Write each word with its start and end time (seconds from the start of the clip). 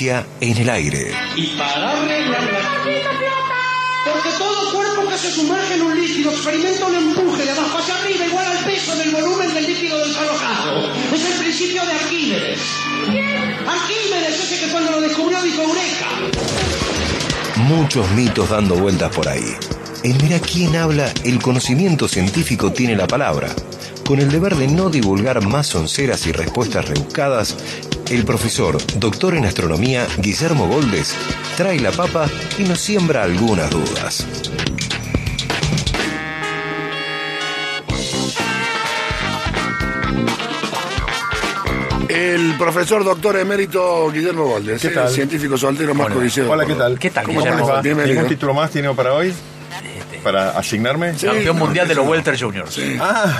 en 0.00 0.56
el 0.56 0.70
aire. 0.70 1.12
Y 1.34 1.46
para 1.58 1.90
arreglar 1.90 2.42
la... 2.42 2.60
Porque 4.04 4.28
todo 4.38 4.72
cuerpo 4.72 5.10
que 5.10 5.18
se 5.18 5.32
sumerge 5.32 5.74
en 5.74 5.82
un 5.82 6.00
líquido 6.00 6.30
experimenta 6.30 6.86
un 6.86 6.94
empuje 6.94 7.44
de 7.44 7.50
abajo 7.50 7.78
hacia 7.78 7.96
arriba 7.96 8.26
igual 8.26 8.46
al 8.46 8.64
peso 8.64 8.94
del 8.94 9.10
volumen 9.10 9.52
del 9.52 9.66
líquido 9.66 9.98
desalojado. 10.06 10.92
Es 11.12 11.24
el 11.24 11.38
principio 11.38 11.84
de 11.84 11.92
Arquímedes. 11.92 12.60
Arquímedes, 13.66 14.40
ese 14.40 14.64
que 14.64 14.72
cuando 14.72 14.92
lo 14.92 15.00
descubrió 15.00 15.42
dijo 15.42 15.62
Eureka. 15.62 16.06
Muchos 17.56 18.08
mitos 18.12 18.50
dando 18.50 18.76
vueltas 18.76 19.12
por 19.14 19.28
ahí. 19.28 19.56
En 20.04 20.16
Mira 20.18 20.38
quién 20.38 20.76
habla, 20.76 21.12
el 21.24 21.42
conocimiento 21.42 22.06
científico 22.06 22.72
tiene 22.72 22.94
la 22.94 23.08
palabra. 23.08 23.48
Con 24.06 24.20
el 24.20 24.30
deber 24.30 24.54
de 24.54 24.68
no 24.68 24.90
divulgar 24.90 25.44
más 25.44 25.66
sonceras 25.66 26.24
y 26.26 26.32
respuestas 26.32 26.88
rebuscadas, 26.88 27.56
el 28.10 28.24
profesor, 28.24 28.78
doctor 28.96 29.34
en 29.34 29.44
astronomía, 29.44 30.06
Guillermo 30.18 30.66
Goldes, 30.66 31.14
trae 31.56 31.78
la 31.78 31.90
papa 31.90 32.28
y 32.58 32.62
nos 32.62 32.80
siembra 32.80 33.22
algunas 33.22 33.70
dudas. 33.70 34.26
El 42.08 42.56
profesor 42.56 43.04
doctor 43.04 43.36
emérito 43.36 44.10
Guillermo 44.10 44.46
Goldes, 44.46 44.80
¿Qué 44.80 44.88
el 44.88 44.94
tal? 44.94 45.10
científico 45.10 45.58
soltero 45.58 45.94
más 45.94 46.08
codiciado. 46.08 46.50
Hola, 46.50 46.64
¿qué 46.64 46.74
tal? 46.74 46.98
¿Qué 46.98 47.10
tal, 47.10 47.26
¿Cómo 47.26 47.40
Guillermo? 47.40 47.82
Bienvenido. 47.82 48.14
¿Ningún 48.14 48.28
título 48.28 48.54
más 48.54 48.70
tiene 48.70 48.92
para 48.94 49.12
hoy? 49.12 49.34
¿Para 50.22 50.58
asignarme? 50.58 51.12
Campeón 51.12 51.58
no, 51.58 51.66
mundial 51.66 51.86
de 51.86 51.94
los 51.94 52.06
Welter 52.06 52.40
Juniors. 52.40 52.78
Ah, 53.00 53.38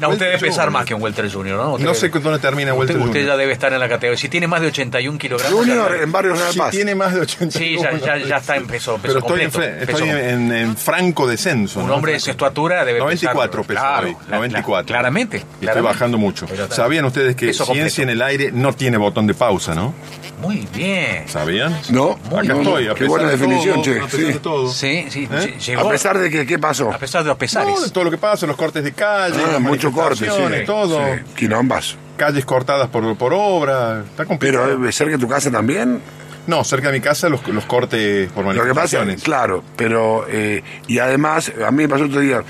No, 0.00 0.10
usted 0.10 0.26
debe 0.26 0.38
pesar 0.38 0.70
más 0.70 0.84
que 0.84 0.94
un 0.94 1.02
Welter 1.02 1.30
Junior, 1.32 1.56
¿no? 1.58 1.72
Usted- 1.74 1.84
no 1.86 1.94
sé 1.94 2.08
dónde 2.08 2.38
termina 2.38 2.72
Usted, 2.72 2.78
Welter 2.78 2.96
usted 2.96 3.08
Junior. 3.12 3.26
ya 3.28 3.36
debe 3.36 3.52
estar 3.52 3.72
en 3.72 3.80
la 3.80 3.88
categoría. 3.88 4.18
Si 4.18 4.28
tiene 4.28 4.46
más 4.46 4.60
de 4.60 4.66
81 4.68 5.18
kilogramos. 5.18 5.58
Junior 5.58 5.96
ya- 5.96 6.02
en 6.02 6.12
Barrios 6.12 6.38
Real 6.38 6.52
Si 6.52 6.58
Paz. 6.58 6.70
tiene 6.70 6.94
más 6.94 7.14
de 7.14 7.20
80. 7.20 7.58
Sí, 7.58 7.76
ya, 7.80 7.92
ya, 7.98 8.16
ya 8.18 8.36
está 8.36 8.56
en 8.56 8.66
peso, 8.66 8.94
peso 8.98 9.02
Pero 9.02 9.18
estoy, 9.20 9.40
en, 9.42 9.50
completo. 9.50 9.58
fre- 9.76 9.78
peso 9.86 9.92
estoy 9.92 10.08
completo. 10.10 10.28
en, 10.34 10.52
en 10.52 10.76
franco 10.76 11.26
descenso. 11.26 11.80
Un 11.80 11.86
¿no? 11.88 11.94
hombre 11.94 12.12
de 12.12 12.20
su 12.20 12.30
estatura 12.30 12.84
debe 12.84 12.98
94 12.98 13.64
pesar. 13.64 13.82
claro, 13.82 14.06
hoy, 14.08 14.16
la- 14.28 14.36
94. 14.36 14.76
la- 14.82 14.84
claramente. 14.86 15.36
Y 15.36 15.40
estoy 15.40 15.58
claramente. 15.60 15.92
bajando 15.94 16.18
mucho. 16.18 16.46
¿Sabían 16.70 17.04
ustedes 17.04 17.34
que 17.36 17.52
ciencia 17.54 18.02
en 18.02 18.10
el 18.10 18.22
aire 18.22 18.50
no 18.52 18.72
tiene 18.74 18.96
botón 18.98 19.26
de 19.26 19.34
pausa, 19.34 19.74
no? 19.74 19.94
Muy 20.40 20.68
bien. 20.74 21.26
¿Sabían? 21.28 21.74
No, 21.88 22.18
Muy 22.30 22.46
Acá 22.46 22.58
estoy, 22.58 22.84
a 22.84 22.88
qué 22.88 22.94
pesar 22.94 23.08
buena 23.08 23.24
de 23.30 23.36
definición, 23.38 23.74
todo, 23.76 23.84
che. 23.84 23.98
A 24.00 24.04
pesar 24.04 24.20
sí. 24.20 24.26
de 24.26 24.38
todo. 24.38 24.68
Sí, 24.70 25.06
sí. 25.08 25.28
¿Eh? 25.32 25.54
Llegó 25.66 25.88
A 25.88 25.90
pesar 25.90 26.18
de 26.18 26.28
que, 26.30 26.46
¿qué 26.46 26.58
pasó? 26.58 26.90
a 26.92 26.98
pesar 26.98 27.22
de 27.22 27.28
los 27.28 27.38
pesares. 27.38 27.74
No, 27.74 27.80
de 27.80 27.90
todo 27.90 28.04
lo 28.04 28.10
que 28.10 28.18
pasa, 28.18 28.46
los 28.46 28.54
cortes 28.56 28.84
de 28.84 28.92
calle, 28.92 29.34
Ah, 29.42 29.52
las 29.52 29.60
mucho 29.90 30.00
corte, 30.02 30.16
sí. 30.16 30.24
manifestaciones, 30.26 30.66
todo. 30.66 30.98
Sí, 31.14 31.20
Quilombas. 31.36 31.96
Calles 32.16 32.44
cortadas 32.44 32.88
por, 32.88 33.16
por 33.16 33.32
obra. 33.34 34.00
Está 34.00 34.24
complicado. 34.24 34.66
Pero 34.66 34.88
eh, 34.88 34.92
cerca 34.92 35.12
de 35.12 35.18
tu 35.18 35.28
casa 35.28 35.50
también. 35.50 36.00
No, 36.46 36.62
cerca 36.62 36.88
de 36.88 36.94
mi 36.94 37.00
casa 37.00 37.28
los, 37.28 37.46
los 37.48 37.64
cortes 37.66 38.30
por 38.30 38.44
Lo 38.44 38.52
que 38.52 38.58
pasa, 38.58 38.98
manifestaciones. 38.98 39.22
claro, 39.22 39.64
pero 39.76 40.26
eh, 40.28 40.62
y 40.86 41.00
además, 41.00 41.52
a 41.66 41.70
mí 41.72 41.78
me 41.82 41.88
pasó 41.88 42.04
otro 42.04 42.20
día 42.20 42.42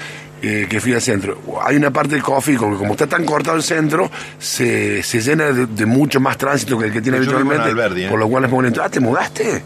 eh, 0.49 0.67
que 0.69 0.81
fui 0.81 0.93
al 0.95 1.01
centro. 1.03 1.41
Hay 1.65 1.77
una 1.77 1.91
parte 1.91 2.15
del 2.15 2.23
Cofico 2.23 2.71
que 2.71 2.77
como 2.77 2.93
está 2.93 3.07
tan 3.07 3.25
cortado 3.25 3.57
el 3.57 3.63
centro, 3.63 4.11
se, 4.39 5.03
se 5.03 5.21
llena 5.21 5.47
de, 5.53 5.67
de 5.67 5.87
mucho 5.87 6.21
más 6.21 6.37
tránsito 6.39 6.79
que 6.79 6.87
el 6.87 6.93
que 6.93 7.01
tiene 7.03 7.19
habitualmente. 7.19 7.71
¿eh? 8.05 8.09
Por 8.09 8.19
lo 8.19 8.29
cual 8.29 8.45
es 8.45 8.51
muy 8.51 8.63
lento. 8.65 8.83
Ah, 8.83 8.89
¿te 8.89 9.01
mudaste? 9.01 9.63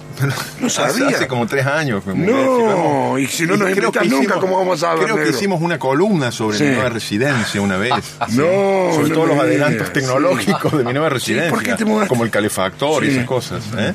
No 0.60 0.70
sabía. 0.70 1.08
hace 1.08 1.26
como 1.26 1.46
tres 1.46 1.66
años. 1.66 2.02
que 2.04 2.10
me 2.14 2.24
mudé, 2.26 2.32
No, 2.32 3.18
y 3.18 3.26
si 3.26 3.46
no 3.46 3.56
nos 3.56 3.68
que 3.72 4.08
nunca, 4.08 4.34
¿cómo 4.40 4.56
vamos 4.58 4.82
a 4.82 4.94
ver, 4.94 5.04
Creo 5.04 5.16
que 5.16 5.22
negro? 5.24 5.36
hicimos 5.36 5.60
una 5.62 5.78
columna 5.78 6.30
sobre 6.30 6.56
Sí. 6.58 6.64
mi 6.64 6.70
nueva 6.70 6.88
residencia 6.88 7.60
una 7.60 7.76
vez. 7.76 7.90
No, 8.30 8.92
sobre 8.94 9.08
no 9.08 9.14
todos 9.14 9.28
los 9.28 9.38
adelantos 9.38 9.92
tecnológicos 9.92 10.72
de 10.78 10.84
mi 10.84 10.92
nueva 10.92 11.08
residencia. 11.08 11.50
¿por 11.50 11.62
qué 11.62 11.74
te 11.74 11.84
mudaste? 11.84 12.08
Como 12.08 12.24
el 12.24 12.30
calefactor 12.30 13.04
y 13.04 13.08
esas 13.08 13.24
cosas. 13.24 13.62
¿eh? 13.76 13.92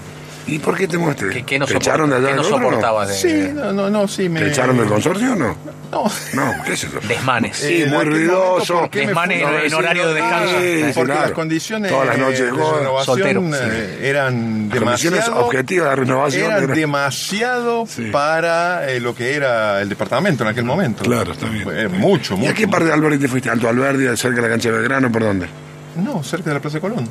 ¿Y 0.47 0.59
por 0.59 0.77
qué 0.77 0.88
te 0.88 0.97
mudaste? 0.97 1.29
¿Qué, 1.29 1.43
qué 1.43 1.57
no, 1.57 1.65
¿Te 1.65 1.73
soport- 1.73 1.77
echaron 1.81 2.09
de 2.11 2.17
allá 2.17 2.27
qué 2.29 2.33
no 2.35 2.43
soportabas 2.43 3.07
de, 3.09 3.15
Sí, 3.15 3.51
no, 3.53 3.73
no, 3.73 3.89
no, 3.89 4.07
sí. 4.07 4.29
Me... 4.29 4.41
¿Te 4.41 4.49
echaron 4.49 4.77
del 4.77 4.87
consorcio 4.87 5.33
o 5.33 5.35
no? 5.35 5.57
No. 5.91 6.03
No, 6.33 6.53
¿qué 6.65 6.73
es 6.73 6.83
eso? 6.83 6.99
desmanes? 7.07 7.57
Sí, 7.57 7.83
en 7.83 7.89
muy 7.92 8.03
ruidoso. 8.03 8.73
momento, 8.73 8.80
¿por 8.81 8.89
qué 8.89 8.99
me 8.99 9.05
Desmanes 9.08 9.42
en- 9.42 9.65
en 9.65 9.73
horario 9.73 10.08
de 10.08 10.14
descanso. 10.15 10.53
Sí, 10.59 10.81
Porque 10.93 11.05
claro. 11.11 11.21
las 11.21 11.31
condiciones 11.31 11.92
Todas 11.92 12.08
las 12.08 12.17
noches 12.17 12.39
de 12.39 12.52
renovación 12.52 13.05
Soltero, 13.05 13.42
eh, 13.55 13.99
eran 14.03 14.70
Las 14.70 14.80
condiciones 14.80 15.20
demasiado 15.21 15.45
objetivas 15.45 15.89
de 15.89 15.95
renovación 15.95 16.45
eran 16.52 16.64
eran- 16.64 16.75
demasiado 16.75 17.86
Sí. 17.87 18.03
para 18.11 18.89
eh, 18.91 18.99
lo 18.99 19.15
que 19.15 19.33
era 19.36 19.81
el 19.81 19.89
departamento 19.89 20.43
en 20.43 20.49
aquel 20.49 20.64
momento. 20.65 21.03
Claro, 21.03 21.31
está 21.31 21.47
bien. 21.47 21.67
Eh, 21.71 21.87
mucho, 21.87 22.36
¿Y 22.36 22.37
mucho. 22.39 22.52
a 22.52 22.53
qué 22.53 22.67
parte 22.67 22.86
de 22.87 22.93
Alberdi 22.93 23.17
te 23.17 23.27
fuiste? 23.27 23.49
¿Alto 23.49 23.67
Alberdi, 23.70 24.05
cerca 24.17 24.36
de 24.37 24.41
la 24.43 24.49
cancha 24.49 24.70
de 24.70 24.77
Belgrano, 24.77 25.11
por 25.11 25.23
dónde? 25.23 25.47
No, 25.95 26.23
cerca 26.23 26.50
de 26.50 26.56
la 26.56 26.60
Plaza 26.61 26.78
de 26.78 26.82
Colón. 26.82 27.10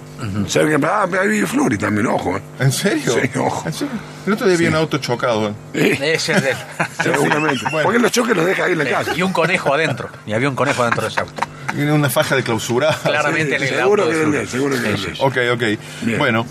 Cerca, 0.49 0.79
ah, 0.89 1.09
ahí 1.21 1.29
vive 1.29 1.47
Flori 1.47 1.79
también, 1.79 2.07
ojo. 2.07 2.37
eh. 2.37 2.43
¿En 2.61 2.71
serio? 2.73 3.15
Sí, 3.21 3.39
ojo. 3.39 3.67
¿En 3.67 3.73
serio? 3.73 3.95
El 4.27 4.33
otro 4.35 4.47
día 4.47 4.57
vi 4.57 4.67
un 4.67 4.75
auto 4.75 4.99
chocado. 4.99 5.55
Sí, 5.73 5.81
Ese 6.03 6.33
es 6.33 6.43
del- 6.43 6.57
seguramente. 7.03 7.63
Bueno. 7.71 7.83
Porque 7.85 7.99
los 7.99 8.13
choques 8.13 8.37
los 8.37 8.45
deja 8.47 8.65
ahí 8.65 8.73
en 8.73 8.79
la 8.79 8.85
calle. 8.85 9.13
y 9.17 9.23
un 9.23 9.33
conejo 9.33 9.73
adentro. 9.75 10.09
Y 10.27 10.33
había 10.35 10.49
un 10.49 10.55
conejo 10.55 10.83
adentro 10.83 11.03
de 11.03 11.09
ese 11.09 11.21
auto. 11.21 11.43
Viene 11.75 11.93
una 11.93 12.11
faja 12.11 12.37
de 12.37 12.43
clausurada. 12.43 12.99
Claramente 13.03 13.57
en 13.57 13.63
el 13.63 13.69
seguro 13.69 14.03
auto 14.05 14.13
que 14.13 14.17
de 14.17 14.21
era 14.23 14.27
el 14.27 14.33
de 14.33 14.41
él, 14.43 14.47
Flores. 14.49 14.51
seguro 14.51 14.75
que 14.75 14.81
era 14.81 14.91
el 14.91 14.97
Sí, 14.99 15.05
de 15.05 15.11
él. 15.11 15.17
sí. 15.17 15.23
Ok, 15.23 15.37
ok. 15.55 16.05
Bien. 16.07 16.19
Bueno, 16.19 16.47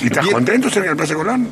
¿Y 0.00 0.06
estás 0.06 0.22
Bien. 0.24 0.34
contento 0.34 0.70
cerca 0.70 0.88
del 0.88 0.96
Plaza 0.96 1.14
Colón? 1.14 1.48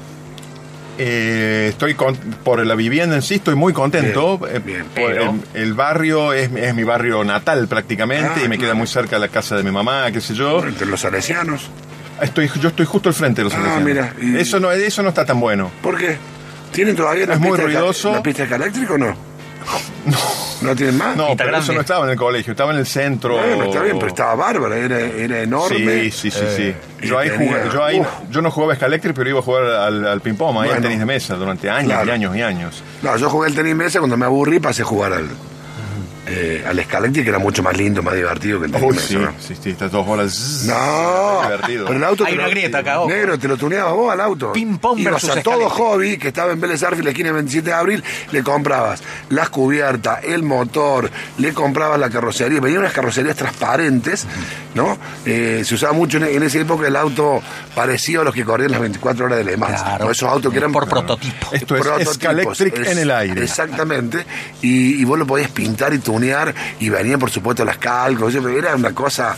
Eh, 0.99 1.67
estoy 1.71 1.95
con- 1.95 2.17
por 2.17 2.65
la 2.65 2.75
vivienda 2.75 3.17
en 3.17 3.23
sí, 3.23 3.34
estoy 3.34 3.55
muy 3.55 3.73
contento. 3.73 4.39
Bien, 4.39 4.57
eh, 4.57 4.59
bien. 4.65 4.84
por 4.84 4.95
Pero- 5.12 5.34
el, 5.55 5.62
el 5.62 5.75
barrio 5.75 6.33
es, 6.33 6.51
es 6.55 6.75
mi 6.75 6.84
barrio 6.84 7.23
natal 7.25 7.69
prácticamente 7.69 8.31
Ah, 8.37 8.45
y 8.45 8.49
me 8.49 8.57
queda 8.57 8.69
claro. 8.69 8.77
muy 8.79 8.87
cerca 8.87 9.17
de 9.17 9.21
la 9.21 9.29
casa 9.29 9.57
de 9.57 9.62
mi 9.62 9.71
mamá, 9.71 10.11
qué 10.12 10.21
sé 10.21 10.34
yo. 10.34 10.65
Entre 10.67 10.87
los 10.87 11.01
salesianos. 11.01 11.69
Estoy, 12.21 12.51
yo 12.61 12.69
estoy 12.71 12.87
justo 12.87 13.09
al 13.11 13.15
frente 13.15 13.43
de 13.43 13.45
los 13.45 13.55
Ah, 13.55 13.79
mira, 13.84 14.15
y- 14.21 14.37
Eso, 14.39 14.59
no, 14.59 14.71
eso 14.73 15.03
no 15.03 15.11
está 15.11 15.25
tan 15.27 15.39
bueno. 15.39 15.71
¿Por 15.83 15.99
qué? 15.99 16.17
¿Tienen 16.73 16.97
todavía 16.97 17.27
la 17.27 17.34
Es 17.34 17.41
muy 17.41 17.51
pista 17.51 17.63
ca- 17.65 17.69
ruidoso. 17.78 18.13
la 18.13 18.23
pista 18.23 18.47
de 18.47 18.55
eléctrica 18.57 18.95
o 18.95 18.99
no? 18.99 19.07
No. 20.07 20.17
¿No 20.66 20.77
tienen 20.77 20.99
más? 20.99 21.16
No, 21.16 21.37
pero 21.37 21.56
eso 21.56 21.72
no 21.72 21.81
estaba 21.81 22.04
en 22.04 22.12
el 22.12 22.16
colegio, 22.16 22.53
estaba 22.53 22.72
en 22.72 22.78
el 22.78 22.87
centro. 22.87 23.37
Bueno, 23.38 23.65
está 23.65 23.82
bien, 23.82 23.97
pero 23.99 24.09
estaba 24.09 24.34
bárbara, 24.34 24.77
era, 24.77 24.99
era 25.00 25.43
enorme. 25.43 25.77
Sí, 26.04 26.10
sí, 26.10 26.31
sí, 26.31 26.41
Eh, 26.43 26.77
sí. 27.00 27.06
Yo, 27.09 27.19
ahí 27.19 27.31
tenía- 27.31 27.49
jugué- 27.62 27.72
yo, 27.72 27.84
ahí- 27.84 28.00
Uf. 28.00 28.06
yo 28.31 28.43
no 28.43 28.50
jugaba 28.50 28.72
escaléctric, 28.72 29.15
pero 29.15 29.31
iba 29.31 29.38
a 29.38 29.43
jugar 29.43 29.65
al, 29.65 30.06
al 30.06 30.21
ping-pong, 30.21 30.56
ahí 30.56 30.62
al 30.62 30.66
Bueno. 30.69 30.82
tenis 30.82 30.99
de 30.99 31.06
mesa, 31.06 31.34
durante 31.37 31.71
años 31.71 31.93
Claro. 31.93 32.06
y 32.09 32.10
años 32.10 32.37
y 32.37 32.43
años. 32.43 32.82
No, 33.03 33.16
yo 33.16 33.31
jugué 33.31 33.49
el 33.49 33.54
tenis 33.54 33.75
mesa 33.77 33.99
cuando 34.00 34.16
me 34.16 34.25
aburrí 34.27 34.59
pasé 34.60 34.82
a 34.82 34.84
jugar 34.84 35.12
al, 35.12 35.28
eh, 36.27 36.65
al 36.67 36.83
Scalextric, 36.83 37.25
que 37.25 37.31
era 37.31 37.39
mucho 37.39 37.63
más 37.63 37.77
lindo, 37.77 38.03
más 38.03 38.15
divertido 38.15 38.61
que 38.61 38.67
el 38.67 38.75
Uy, 38.85 38.99
sí, 38.99 39.17
¿no? 39.17 39.33
sí, 39.41 39.55
sí, 39.61 39.71
estas 39.71 39.91
dos 39.93 40.07
horas. 40.09 40.65
No, 40.67 41.43
divertido. 41.43 41.85
pero 41.87 41.99
el 41.99 42.05
auto 42.05 42.25
Hay 42.27 42.35
una 42.35 42.45
lo- 42.45 42.51
grieta 42.51 42.79
acá, 42.79 43.01
ojo. 43.01 43.09
Negro, 43.11 43.39
te 43.39 43.49
lo 43.49 43.57
tuneabas 43.57 43.93
vos 43.95 44.13
al 44.13 44.21
auto. 44.21 44.53
Ping 44.53 44.79
pong 44.79 44.99
Ibas 44.99 45.13
versus 45.23 45.31
a 45.37 45.43
todo 45.43 45.69
hobby 45.71 46.17
que 46.19 46.29
estaba 46.29 46.53
en 46.53 46.61
Vélez 46.61 46.83
Arfi, 46.83 47.03
la 47.03 47.11
esquina 47.11 47.33
27 47.33 47.71
de 47.71 47.75
abril, 47.77 48.05
le 48.33 48.43
comprabas 48.43 49.03
las 49.31 49.49
cubiertas, 49.51 50.25
el 50.25 50.43
motor, 50.43 51.11
le 51.39 51.53
comprabas 51.53 51.99
la 52.01 52.11
carrocería. 52.11 52.61
Venían 52.61 52.81
unas 52.81 52.93
carrocerías 52.93 53.37
transparentes, 53.37 54.27
¿no? 54.75 54.99
Eh, 55.25 55.63
se 55.65 55.75
usaba 55.75 55.93
mucho 55.93 56.17
en, 56.19 56.25
en 56.25 56.43
esa 56.43 56.59
época 56.59 56.87
el 56.87 56.97
auto 56.97 57.41
parecido 57.75 58.23
a 58.23 58.25
los 58.25 58.35
que 58.35 58.45
corrían 58.45 58.71
las 58.73 58.81
24 58.81 59.27
horas 59.27 59.39
de 59.39 59.45
Le 59.45 59.57
Mans. 59.57 59.81
Claro. 59.83 60.07
¿no? 60.07 60.11
Esos 60.11 60.29
autos 60.29 60.51
que 60.53 60.59
eran 60.59 60.73
Por 60.73 60.89
prototipo. 60.89 61.49
Esto 61.53 61.77
es 61.77 61.83
prototipos. 61.83 62.15
Scalectric 62.15 62.79
Es- 62.81 62.89
en 62.93 62.99
el 62.99 63.11
aire. 63.11 63.43
Exactamente. 63.45 64.25
Y, 64.63 65.01
y 65.01 65.05
vos 65.05 65.19
lo 65.19 65.27
podías 65.27 65.51
pintar 65.51 65.93
y 65.95 65.99
tunear 66.16 66.54
y 66.81 66.88
venían, 66.88 67.19
por 67.19 67.31
supuesto, 67.31 67.65
las 67.65 67.78
calcos. 67.78 68.34
Era 68.34 68.75
una 68.75 68.94
cosa. 68.94 69.37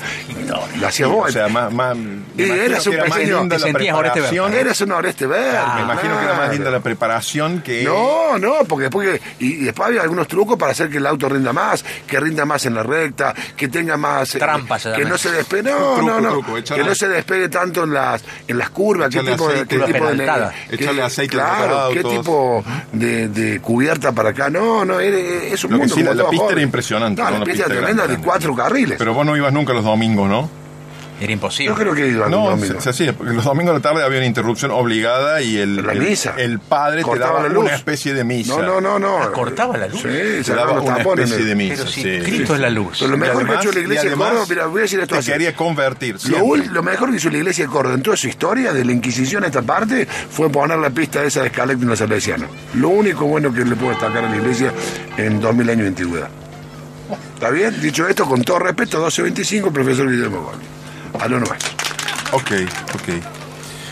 Lo 0.80 0.86
hacías 0.86 1.08
vos. 1.08 1.28
O 1.28 1.32
sea, 1.32 1.48
más, 1.48 1.72
más, 1.72 1.96
eras 2.36 2.86
un 2.86 2.96
pequeño- 2.96 3.40
linda 3.40 3.56
te 3.56 3.62
sentías 3.62 3.96
Oreste 3.96 4.20
Verde. 4.20 4.60
Eras 4.60 4.80
un 4.80 4.92
Oreste 4.92 5.26
Verde. 5.26 5.58
Me 5.76 5.82
imagino 5.82 6.18
que 6.18 6.24
era 6.24 6.34
más 6.34 6.50
linda 6.50 6.70
la 6.70 6.80
preparación 6.80 7.60
que. 7.62 7.82
No, 7.84 8.38
no, 8.38 8.64
porque 8.66 8.84
después 8.84 9.20
que, 9.20 9.44
y, 9.44 9.54
y 9.54 9.64
después 9.64 9.88
había 9.88 10.02
algunos 10.02 10.28
trucos 10.28 10.56
para 10.56 10.72
hacer 10.72 10.88
que 10.88 10.98
el 10.98 11.06
auto 11.06 11.28
rinda 11.28 11.52
más, 11.52 11.84
que 12.06 12.20
rinda 12.20 12.44
más 12.44 12.64
en 12.66 12.74
la 12.74 12.82
recta, 12.82 13.34
que 13.56 13.68
tenga 13.68 13.96
más 13.96 14.34
eh, 14.34 14.38
Trampa 14.38 14.78
se 14.78 14.92
que 14.92 15.04
no 15.04 15.18
se 15.18 15.30
despegue, 15.30 15.64
no, 15.64 15.94
Truco, 15.94 16.02
no, 16.02 16.20
no, 16.20 16.30
truco, 16.30 16.54
que 16.74 16.84
no 16.84 16.94
se 16.94 17.08
despegue 17.08 17.48
tanto 17.48 17.84
en 17.84 17.92
las 17.94 18.22
en 18.46 18.58
las 18.58 18.70
curvas, 18.70 19.08
qué 19.10 19.20
tipo 19.20 19.48
de 19.48 19.54
aceite, 19.54 19.68
qué 19.68 19.76
una 19.76 19.86
tipo 19.86 20.04
de 20.06 20.10
penaltada. 20.12 20.54
qué- 20.68 20.74
Echarle 20.76 21.02
aceite 21.02 21.30
claro, 21.36 21.90
qué 21.92 22.04
tipo 22.04 22.64
de, 22.92 23.28
de 23.28 23.60
cubierta 23.60 24.12
para 24.12 24.30
acá, 24.30 24.48
no, 24.50 24.84
no, 24.84 25.00
era- 25.00 25.18
es 25.18 25.64
un 25.64 25.72
mundo 25.72 25.94
la- 26.14 26.30
pista 26.30 26.46
era 26.52 26.60
impresionante, 26.68 27.20
No, 27.20 27.26
¿no? 27.26 27.30
la 27.32 27.36
Una 27.42 27.44
pista 27.46 27.64
tremenda 27.66 28.04
grande. 28.04 28.16
de 28.16 28.22
cuatro 28.22 28.54
carriles. 28.54 28.96
Pero 28.98 29.14
vos 29.14 29.26
no 29.26 29.36
ibas 29.36 29.52
nunca 29.52 29.72
los 29.72 29.84
domingos, 29.84 30.28
¿no? 30.28 30.48
Era 31.20 31.32
imposible. 31.32 31.72
Yo 31.72 31.74
creo 31.76 31.94
que 31.94 32.04
he 32.04 32.08
ido 32.10 32.28
No, 32.28 32.56
se, 32.58 32.80
se 32.80 32.90
hacía, 32.90 33.12
porque 33.12 33.32
los 33.32 33.44
domingos 33.44 33.74
de 33.74 33.80
la 33.80 33.82
tarde 33.82 34.04
había 34.04 34.18
una 34.18 34.26
interrupción 34.28 34.70
obligada 34.70 35.42
y 35.42 35.56
el, 35.56 35.84
La 35.84 35.92
el, 35.92 35.98
misa. 35.98 36.34
el 36.38 36.60
padre 36.60 36.98
te 36.98 37.02
Cortaba 37.02 37.32
daba 37.38 37.48
la 37.48 37.54
luz. 37.54 37.64
una 37.64 37.74
especie 37.74 38.14
de 38.14 38.22
misa. 38.22 38.54
No, 38.54 38.62
no, 38.62 38.80
no, 38.80 38.98
no. 39.00 39.18
Ah, 39.24 39.32
cortaba 39.32 39.76
la 39.76 39.88
luz. 39.88 40.00
Sí, 40.00 40.06
Te 40.06 40.44
se 40.44 40.54
daba 40.54 40.80
una 40.80 40.98
especie 40.98 41.44
de 41.44 41.54
misa. 41.56 41.74
Pero 41.78 41.88
si 41.88 42.02
sí, 42.02 42.18
Cristo 42.22 42.46
sí, 42.46 42.52
es 42.52 42.60
la 42.60 42.70
luz. 42.70 42.98
Pero 43.00 43.10
lo 43.10 43.16
mejor 43.18 43.44
que 43.46 43.52
ha 43.52 43.56
hecho 43.56 43.72
la 43.72 43.80
iglesia 43.80 44.10
de 44.10 44.16
Córdoba, 44.16 44.44
mira, 44.48 44.66
voy 44.66 44.78
a 44.78 44.82
decir 44.82 45.00
esto 45.00 45.14
Te 45.16 45.18
así. 45.18 45.32
quería 45.32 45.56
convertir. 45.56 46.16
Lo, 46.28 46.54
lo 46.56 46.82
mejor 46.84 47.10
que 47.10 47.16
hizo 47.16 47.30
la 47.30 47.38
iglesia 47.38 47.64
de 47.64 47.70
Córdoba 47.72 47.96
en 47.96 48.02
toda 48.02 48.16
su 48.16 48.28
historia, 48.28 48.72
de 48.72 48.84
la 48.84 48.92
Inquisición 48.92 49.42
a 49.42 49.46
esta 49.48 49.62
parte, 49.62 50.06
fue 50.06 50.48
poner 50.50 50.78
la 50.78 50.90
pista 50.90 51.24
esa 51.24 51.42
de 51.42 51.50
en 51.58 51.86
los 51.88 51.98
salesianos. 51.98 52.48
Lo 52.74 52.90
único 52.90 53.24
bueno 53.26 53.52
que 53.52 53.64
le 53.64 53.74
puedo 53.74 53.90
destacar 53.90 54.24
a 54.24 54.30
la 54.30 54.36
iglesia 54.36 54.72
en 55.16 55.40
2000 55.40 55.68
años 55.70 55.82
de 55.82 55.88
antigüedad. 55.88 56.28
¿Está 57.34 57.50
bien? 57.50 57.80
Dicho 57.80 58.06
esto, 58.06 58.26
con 58.26 58.42
todo 58.42 58.58
respeto, 58.58 58.98
1225, 58.98 59.72
profesor 59.72 60.10
Guillermo 60.10 60.42
Gómez. 60.42 60.66
A 61.20 61.28
lo 61.28 61.38
nuestro. 61.40 61.70
Ok, 62.32 62.50
ok. 62.94 63.37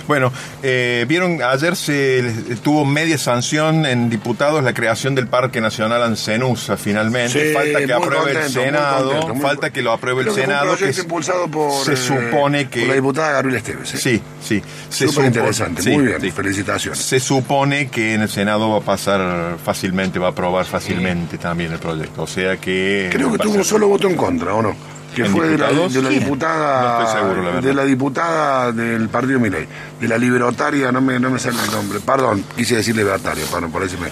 Bueno, 0.06 0.32
eh, 0.62 1.04
vieron, 1.08 1.42
ayer 1.42 1.74
se 1.76 2.22
tuvo 2.62 2.84
media 2.84 3.18
sanción 3.18 3.86
en 3.86 4.08
diputados 4.08 4.62
la 4.62 4.72
creación 4.72 5.14
del 5.14 5.26
Parque 5.26 5.60
Nacional 5.60 6.02
Ancenusa, 6.02 6.76
finalmente. 6.76 7.48
Sí, 7.48 7.54
falta 7.54 7.84
que 7.84 7.92
apruebe 7.92 8.30
el 8.30 8.36
contento, 8.38 8.60
Senado, 8.60 9.20
contento, 9.20 9.42
falta 9.48 9.70
que 9.70 9.82
lo 9.82 9.92
apruebe 9.92 10.22
el 10.22 10.30
Senado. 10.30 10.72
Un 10.72 10.78
que 10.78 11.00
impulsado 11.00 11.48
por, 11.48 11.84
se 11.84 11.94
eh, 11.94 11.96
supone 11.96 12.68
que... 12.68 12.80
por 12.80 12.88
la 12.88 12.94
diputada 12.94 13.32
Gabriela 13.32 13.58
Esteves. 13.58 13.94
¿eh? 13.94 13.98
Sí, 13.98 14.22
sí. 14.42 14.62
Se 14.88 15.08
Súper 15.08 15.24
supo- 15.24 15.26
interesante, 15.26 15.82
sí, 15.82 15.90
muy 15.90 16.06
bien, 16.06 16.20
sí. 16.20 16.30
felicitaciones. 16.30 17.00
Se 17.00 17.20
supone 17.20 17.88
que 17.88 18.14
en 18.14 18.22
el 18.22 18.28
Senado 18.28 18.70
va 18.70 18.78
a 18.78 18.82
pasar 18.82 19.56
fácilmente, 19.64 20.18
va 20.18 20.28
a 20.28 20.30
aprobar 20.30 20.64
fácilmente 20.64 21.38
también 21.38 21.72
el 21.72 21.78
proyecto. 21.78 22.22
O 22.22 22.26
sea 22.26 22.56
que... 22.56 23.08
Creo 23.12 23.32
que 23.32 23.38
tuvo 23.38 23.54
un 23.54 23.64
solo 23.64 23.88
voto 23.88 24.08
en 24.08 24.16
contra, 24.16 24.54
¿o 24.54 24.62
no? 24.62 24.76
Que 25.16 25.22
¿En 25.22 25.32
fue 25.32 25.48
de 25.48 25.56
la, 25.56 25.68
de 25.72 26.02
la 26.02 26.10
diputada 26.10 26.98
No 26.98 27.06
estoy 27.06 27.20
seguro, 27.22 27.42
la 27.42 27.60
de 27.62 27.72
la 27.72 27.84
diputada 27.86 28.70
del 28.70 29.08
partido 29.08 29.40
Milei, 29.40 29.66
de 29.98 30.08
la 30.08 30.18
libertaria, 30.18 30.92
no 30.92 31.00
me, 31.00 31.18
no 31.18 31.30
me 31.30 31.38
sale 31.38 31.56
el 31.64 31.70
nombre, 31.70 32.00
perdón, 32.00 32.44
quise 32.54 32.76
decir 32.76 32.94
libertario, 32.94 33.46
perdón, 33.46 33.72
por 33.72 33.82
ahí 33.82 33.88
se 33.88 33.96
me, 33.96 34.08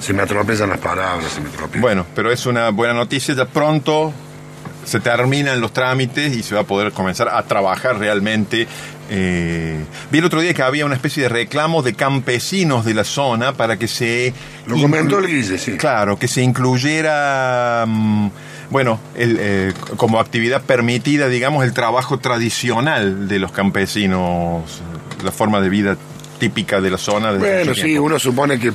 se 0.00 0.14
me 0.14 0.22
atropellan 0.22 0.70
las 0.70 0.78
palabras, 0.78 1.30
se 1.30 1.42
me 1.42 1.50
atropellan. 1.50 1.82
Bueno, 1.82 2.06
pero 2.14 2.32
es 2.32 2.46
una 2.46 2.70
buena 2.70 2.94
noticia. 2.94 3.34
Ya 3.34 3.44
pronto 3.44 4.14
se 4.86 5.00
terminan 5.00 5.60
los 5.60 5.72
trámites 5.72 6.34
y 6.34 6.42
se 6.42 6.54
va 6.54 6.62
a 6.62 6.64
poder 6.64 6.92
comenzar 6.92 7.28
a 7.28 7.42
trabajar 7.42 7.98
realmente. 7.98 8.66
Eh, 9.10 9.84
vi 10.10 10.18
el 10.18 10.24
otro 10.24 10.40
día 10.40 10.54
que 10.54 10.62
había 10.62 10.86
una 10.86 10.94
especie 10.94 11.24
de 11.24 11.28
reclamo 11.28 11.82
de 11.82 11.94
campesinos 11.94 12.84
de 12.84 12.94
la 12.94 13.04
zona 13.04 13.52
para 13.52 13.76
que 13.76 13.88
se... 13.88 14.32
Lo 14.66 14.80
comentó 14.80 15.18
el 15.18 15.26
Guille, 15.26 15.58
sí. 15.58 15.76
Claro, 15.76 16.18
que 16.18 16.28
se 16.28 16.42
incluyera, 16.42 17.84
mm, 17.86 18.28
bueno, 18.70 18.98
el, 19.14 19.36
eh, 19.40 19.72
como 19.96 20.20
actividad 20.20 20.62
permitida, 20.62 21.28
digamos, 21.28 21.64
el 21.64 21.72
trabajo 21.72 22.18
tradicional 22.18 23.28
de 23.28 23.38
los 23.38 23.52
campesinos, 23.52 24.82
la 25.24 25.32
forma 25.32 25.60
de 25.60 25.68
vida 25.68 25.96
típica 26.38 26.80
de 26.82 26.90
la 26.90 26.98
zona. 26.98 27.32
Bueno, 27.32 27.74
sí, 27.74 27.82
tiempo. 27.82 28.02
uno 28.04 28.18
supone 28.18 28.58
que 28.58 28.70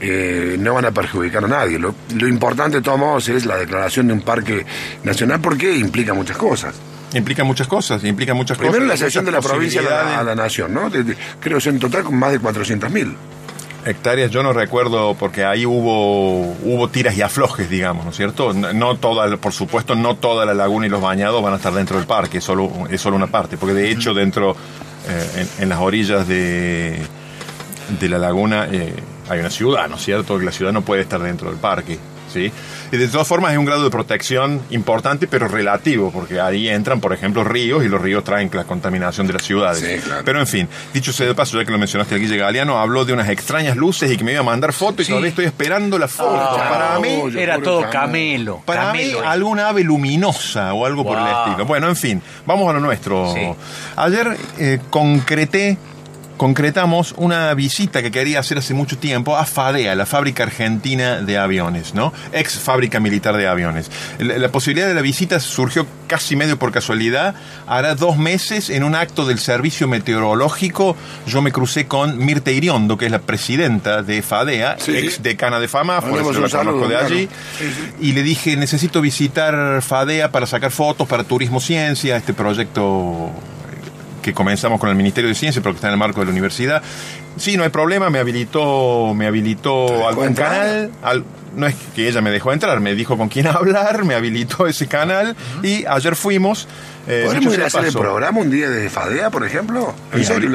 eh, 0.00 0.56
no 0.58 0.74
van 0.74 0.86
a 0.86 0.90
perjudicar 0.90 1.44
a 1.44 1.48
nadie. 1.48 1.78
Lo, 1.78 1.94
lo 2.16 2.26
importante, 2.28 2.78
de 2.78 2.82
todos 2.82 2.98
modos, 2.98 3.28
es 3.28 3.44
la 3.44 3.56
declaración 3.56 4.06
de 4.06 4.14
un 4.14 4.22
parque 4.22 4.64
nacional 5.02 5.40
porque 5.40 5.76
implica 5.76 6.14
muchas 6.14 6.36
cosas. 6.36 6.74
Implica 7.12 7.44
muchas 7.44 7.68
cosas, 7.68 8.02
implica 8.04 8.34
muchas 8.34 8.56
Primero 8.58 8.78
cosas. 8.84 9.00
la 9.00 9.06
cesión 9.06 9.24
de 9.24 9.30
la 9.32 9.40
provincia 9.40 9.80
a 9.80 9.84
la, 9.84 9.90
posibilidades. 9.90 10.18
a 10.18 10.24
la 10.24 10.34
nación, 10.34 10.74
¿no? 10.74 10.90
De- 10.90 11.04
de- 11.04 11.16
creo 11.40 11.58
que 11.58 11.68
en 11.68 11.78
total 11.78 12.02
con 12.04 12.16
más 12.16 12.32
de 12.32 12.40
400.000. 12.40 13.14
Hectáreas, 13.86 14.30
yo 14.30 14.42
no 14.42 14.52
recuerdo 14.52 15.14
porque 15.14 15.44
ahí 15.44 15.66
hubo 15.66 16.40
hubo 16.62 16.88
tiras 16.88 17.16
y 17.16 17.22
aflojes, 17.22 17.68
digamos, 17.68 18.04
¿no 18.04 18.10
es 18.10 18.16
cierto? 18.16 18.52
No, 18.52 18.72
no 18.72 18.96
toda, 18.96 19.36
por 19.36 19.52
supuesto, 19.52 19.94
no 19.94 20.16
toda 20.16 20.46
la 20.46 20.54
laguna 20.54 20.86
y 20.86 20.90
los 20.90 21.00
bañados 21.00 21.42
van 21.42 21.52
a 21.52 21.56
estar 21.56 21.72
dentro 21.72 21.96
del 21.98 22.06
parque, 22.06 22.38
es 22.38 22.44
solo, 22.44 22.70
es 22.90 23.00
solo 23.00 23.16
una 23.16 23.26
parte, 23.26 23.56
porque 23.56 23.74
de 23.74 23.90
hecho 23.90 24.14
dentro, 24.14 24.52
eh, 25.08 25.46
en, 25.58 25.62
en 25.64 25.68
las 25.68 25.80
orillas 25.80 26.26
de, 26.26 26.98
de 28.00 28.08
la 28.08 28.18
laguna 28.18 28.68
eh, 28.70 28.94
hay 29.28 29.40
una 29.40 29.50
ciudad, 29.50 29.88
¿no 29.88 29.96
es 29.96 30.02
cierto? 30.02 30.38
Que 30.38 30.44
la 30.44 30.52
ciudad 30.52 30.72
no 30.72 30.82
puede 30.82 31.02
estar 31.02 31.20
dentro 31.20 31.50
del 31.50 31.58
parque, 31.58 31.98
¿sí? 32.32 32.52
Y 32.92 32.96
de 32.96 33.08
todas 33.08 33.26
formas 33.26 33.52
es 33.52 33.58
un 33.58 33.64
grado 33.64 33.84
de 33.84 33.90
protección 33.90 34.60
importante, 34.70 35.26
pero 35.26 35.48
relativo, 35.48 36.10
porque 36.12 36.40
ahí 36.40 36.68
entran, 36.68 37.00
por 37.00 37.12
ejemplo, 37.12 37.44
ríos 37.44 37.84
y 37.84 37.88
los 37.88 38.00
ríos 38.00 38.24
traen 38.24 38.50
la 38.52 38.64
contaminación 38.64 39.26
de 39.26 39.32
las 39.34 39.42
ciudades. 39.42 39.78
Sí, 39.80 40.00
claro. 40.06 40.22
Pero 40.24 40.40
en 40.40 40.46
fin, 40.46 40.68
dicho 40.92 41.12
sea 41.12 41.26
de 41.26 41.34
paso, 41.34 41.58
ya 41.58 41.64
que 41.64 41.72
lo 41.72 41.78
mencionaste, 41.78 42.16
Guille 42.16 42.36
Galeano 42.36 42.78
habló 42.78 43.04
de 43.04 43.12
unas 43.12 43.28
extrañas 43.28 43.76
luces 43.76 44.10
y 44.10 44.16
que 44.16 44.24
me 44.24 44.32
iba 44.32 44.40
a 44.40 44.44
mandar 44.44 44.72
foto 44.72 45.02
y 45.02 45.04
todavía 45.04 45.28
estoy 45.30 45.44
esperando 45.46 45.98
la 45.98 46.08
foto. 46.08 46.34
Ah, 46.36 46.68
para 46.68 46.98
mí, 47.00 47.22
Era 47.36 47.58
todo 47.60 47.88
camelo. 47.90 48.62
para 48.64 48.92
mí, 48.92 49.12
alguna 49.24 49.68
ave 49.68 49.82
luminosa 49.84 50.72
o 50.74 50.86
algo 50.86 51.04
por 51.04 51.18
el 51.18 51.26
estilo. 51.26 51.64
Bueno, 51.66 51.88
en 51.88 51.96
fin, 51.96 52.22
vamos 52.46 52.68
a 52.68 52.72
lo 52.74 52.80
nuestro. 52.80 53.32
Sí. 53.34 53.40
Ayer 53.96 54.36
eh, 54.58 54.78
concreté, 54.90 55.76
concretamos 56.36 57.14
una 57.16 57.52
visita 57.54 58.02
que 58.02 58.10
quería 58.10 58.40
hacer 58.40 58.58
hace 58.58 58.74
mucho 58.74 58.98
tiempo 58.98 59.36
a 59.36 59.44
FADEA, 59.44 59.94
la 59.94 60.06
fábrica 60.06 60.42
argentina 60.42 61.20
de 61.20 61.38
aviones, 61.38 61.94
¿no? 61.94 62.12
Ex 62.32 62.58
fábrica 62.58 63.00
militar 63.00 63.36
de 63.36 63.46
aviones. 63.46 63.90
La, 64.18 64.38
la 64.38 64.48
posibilidad 64.50 64.88
de 64.88 64.94
la 64.94 65.00
visita 65.00 65.38
surgió 65.40 65.86
casi 66.06 66.36
medio 66.36 66.58
por 66.58 66.72
casualidad. 66.72 67.34
Hará 67.66 67.94
dos 67.94 68.16
meses, 68.18 68.70
en 68.70 68.84
un 68.84 68.94
acto 68.94 69.26
del 69.26 69.38
servicio 69.38 69.88
meteorológico, 69.88 70.96
yo 71.26 71.40
me 71.42 71.52
crucé 71.52 71.86
con 71.86 72.18
Mirta 72.18 72.50
Iriondo, 72.50 72.96
que 72.98 73.06
es 73.06 73.12
la 73.12 73.20
presidenta 73.20 74.02
de 74.02 74.22
FADEA, 74.22 74.76
Sí. 74.78 74.96
ex 74.96 75.22
decana 75.22 75.60
de 75.60 75.68
FAMA, 75.68 76.00
por 76.00 76.20
eso 76.20 76.32
la 76.40 76.48
conozco 76.48 76.88
de 76.88 76.96
allí. 76.96 77.28
Sí, 77.58 77.64
sí. 77.66 77.92
Y 78.08 78.12
le 78.12 78.22
dije, 78.22 78.56
necesito 78.56 79.00
visitar 79.00 79.80
FADEA 79.82 80.30
para 80.30 80.46
sacar 80.46 80.70
fotos 80.70 81.06
para 81.08 81.24
Turismo 81.24 81.60
Ciencia, 81.60 82.16
este 82.16 82.34
proyecto 82.34 83.30
que 84.24 84.32
comenzamos 84.32 84.80
con 84.80 84.88
el 84.88 84.96
Ministerio 84.96 85.28
de 85.28 85.34
Ciencia, 85.34 85.60
pero 85.62 85.74
que 85.74 85.76
está 85.76 85.88
en 85.88 85.92
el 85.92 85.98
marco 85.98 86.20
de 86.20 86.26
la 86.26 86.32
universidad. 86.32 86.82
Sí, 87.36 87.56
no 87.58 87.62
hay 87.62 87.68
problema, 87.68 88.08
me 88.08 88.18
habilitó, 88.18 89.12
me 89.14 89.26
habilitó 89.26 90.08
algún 90.08 90.28
entrar? 90.28 90.50
canal. 90.50 90.90
al- 91.02 91.24
no 91.54 91.66
es 91.68 91.76
que 91.94 92.08
ella 92.08 92.20
me 92.20 92.30
dejó 92.30 92.52
entrar, 92.52 92.80
me 92.80 92.94
dijo 92.94 93.16
con 93.16 93.28
quién 93.28 93.46
hablar, 93.48 94.04
me 94.04 94.14
habilitó 94.14 94.66
ese 94.66 94.88
canal 94.88 95.36
y 95.62 95.84
ayer 95.86 96.16
fuimos. 96.16 96.66
Eh, 97.06 97.22
¿Podríamos 97.26 97.54
ir 97.54 97.62
a 97.62 97.66
hacer 97.66 97.84
el 97.84 97.92
programa 97.92 98.40
un 98.40 98.50
día 98.50 98.70
de 98.70 98.88
FADEA, 98.88 99.30
por 99.30 99.44
ejemplo? 99.44 99.94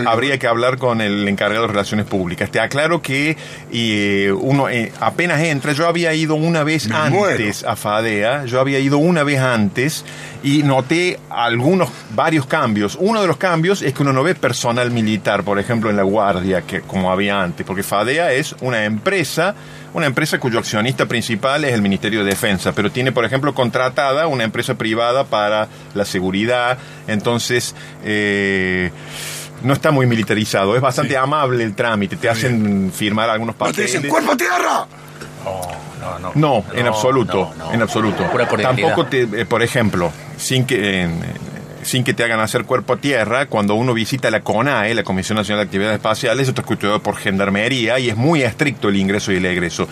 Habría- 0.07 0.37
que 0.39 0.47
hablar 0.47 0.77
con 0.77 1.01
el 1.01 1.27
encargado 1.27 1.63
de 1.63 1.67
relaciones 1.69 2.05
públicas. 2.05 2.49
Te 2.49 2.59
aclaro 2.59 3.01
que 3.01 3.35
eh, 3.71 4.31
uno 4.39 4.69
eh, 4.69 4.91
apenas 4.99 5.41
entra, 5.41 5.73
yo 5.73 5.87
había 5.87 6.13
ido 6.13 6.35
una 6.35 6.63
vez 6.63 6.87
Me 6.87 6.95
antes 6.95 7.63
a 7.63 7.75
FADEA, 7.75 8.45
yo 8.45 8.59
había 8.59 8.79
ido 8.79 8.97
una 8.97 9.23
vez 9.23 9.39
antes 9.39 10.05
y 10.43 10.63
noté 10.63 11.19
algunos, 11.29 11.89
varios 12.15 12.45
cambios. 12.45 12.97
Uno 12.99 13.21
de 13.21 13.27
los 13.27 13.37
cambios 13.37 13.81
es 13.81 13.93
que 13.93 14.01
uno 14.03 14.13
no 14.13 14.23
ve 14.23 14.33
personal 14.35 14.89
militar, 14.91 15.43
por 15.43 15.59
ejemplo, 15.59 15.89
en 15.89 15.97
la 15.97 16.03
guardia, 16.03 16.61
que 16.61 16.81
como 16.81 17.11
había 17.11 17.41
antes, 17.41 17.65
porque 17.65 17.83
FADEA 17.83 18.31
es 18.31 18.55
una 18.61 18.85
empresa, 18.85 19.55
una 19.93 20.05
empresa 20.05 20.39
cuyo 20.39 20.59
accionista 20.59 21.05
principal 21.07 21.65
es 21.65 21.73
el 21.73 21.81
Ministerio 21.81 22.23
de 22.23 22.29
Defensa, 22.29 22.71
pero 22.71 22.91
tiene, 22.91 23.11
por 23.11 23.25
ejemplo, 23.25 23.53
contratada 23.53 24.27
una 24.27 24.43
empresa 24.45 24.75
privada 24.75 25.25
para 25.25 25.67
la 25.93 26.05
seguridad. 26.05 26.38
Entonces, 27.07 27.75
eh, 28.03 28.91
no 29.63 29.73
está 29.73 29.91
muy 29.91 30.05
militarizado, 30.05 30.75
es 30.75 30.81
bastante 30.81 31.17
amable 31.17 31.63
el 31.63 31.75
trámite, 31.75 32.15
te 32.15 32.29
hacen 32.29 32.91
firmar 32.95 33.29
algunos 33.29 33.55
¿No 33.55 33.65
te 33.65 33.71
papeles. 33.71 33.91
dicen 33.93 34.09
cuerpo 34.09 34.31
a 34.31 34.37
tierra? 34.37 34.87
No, 35.99 36.19
no. 36.19 36.31
No, 36.35 36.65
en 36.73 36.87
absoluto, 36.87 37.51
no, 37.57 37.65
no. 37.65 37.73
en 37.73 37.81
absoluto. 37.81 38.23
Tampoco 38.61 39.05
te, 39.07 39.23
eh, 39.23 39.45
por 39.45 39.61
ejemplo, 39.61 40.11
sin 40.37 40.65
que 40.65 41.01
en- 41.01 41.21
sin 41.83 42.03
que 42.03 42.13
te 42.13 42.23
hagan 42.23 42.39
hacer 42.39 42.65
cuerpo 42.65 42.93
a 42.93 42.97
tierra, 42.97 43.45
cuando 43.47 43.75
uno 43.75 43.93
visita 43.93 44.29
la 44.31 44.41
CONAE, 44.41 44.93
la 44.93 45.03
Comisión 45.03 45.37
Nacional 45.37 45.63
de 45.63 45.67
Actividades 45.67 45.95
Espaciales, 45.95 46.47
esto 46.47 46.61
es 46.61 46.67
custodiado 46.67 47.01
por 47.01 47.15
Gendarmería 47.15 47.99
y 47.99 48.09
es 48.09 48.15
muy 48.17 48.41
estricto 48.43 48.89
el 48.89 48.95
ingreso 48.97 49.31
y 49.31 49.37
el 49.37 49.45
egreso. 49.45 49.87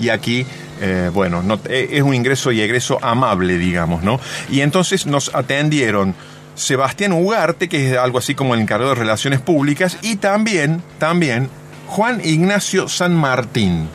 Y 0.00 0.08
aquí, 0.10 0.46
eh, 0.80 1.10
bueno, 1.12 1.42
no- 1.42 1.58
eh, 1.68 1.88
es 1.92 2.02
un 2.02 2.14
ingreso 2.14 2.52
y 2.52 2.60
egreso 2.60 2.98
amable, 3.02 3.58
digamos, 3.58 4.02
¿no? 4.02 4.20
Y 4.50 4.60
entonces 4.60 5.06
nos 5.06 5.34
atendieron 5.34 6.14
Sebastián 6.54 7.12
Ugarte, 7.12 7.68
que 7.68 7.92
es 7.92 7.96
algo 7.98 8.18
así 8.18 8.34
como 8.34 8.54
el 8.54 8.60
encargado 8.60 8.90
de 8.94 9.00
Relaciones 9.00 9.40
Públicas, 9.40 9.98
y 10.02 10.16
también, 10.16 10.82
también, 10.98 11.48
Juan 11.88 12.20
Ignacio 12.24 12.88
San 12.88 13.14
Martín. 13.14 13.88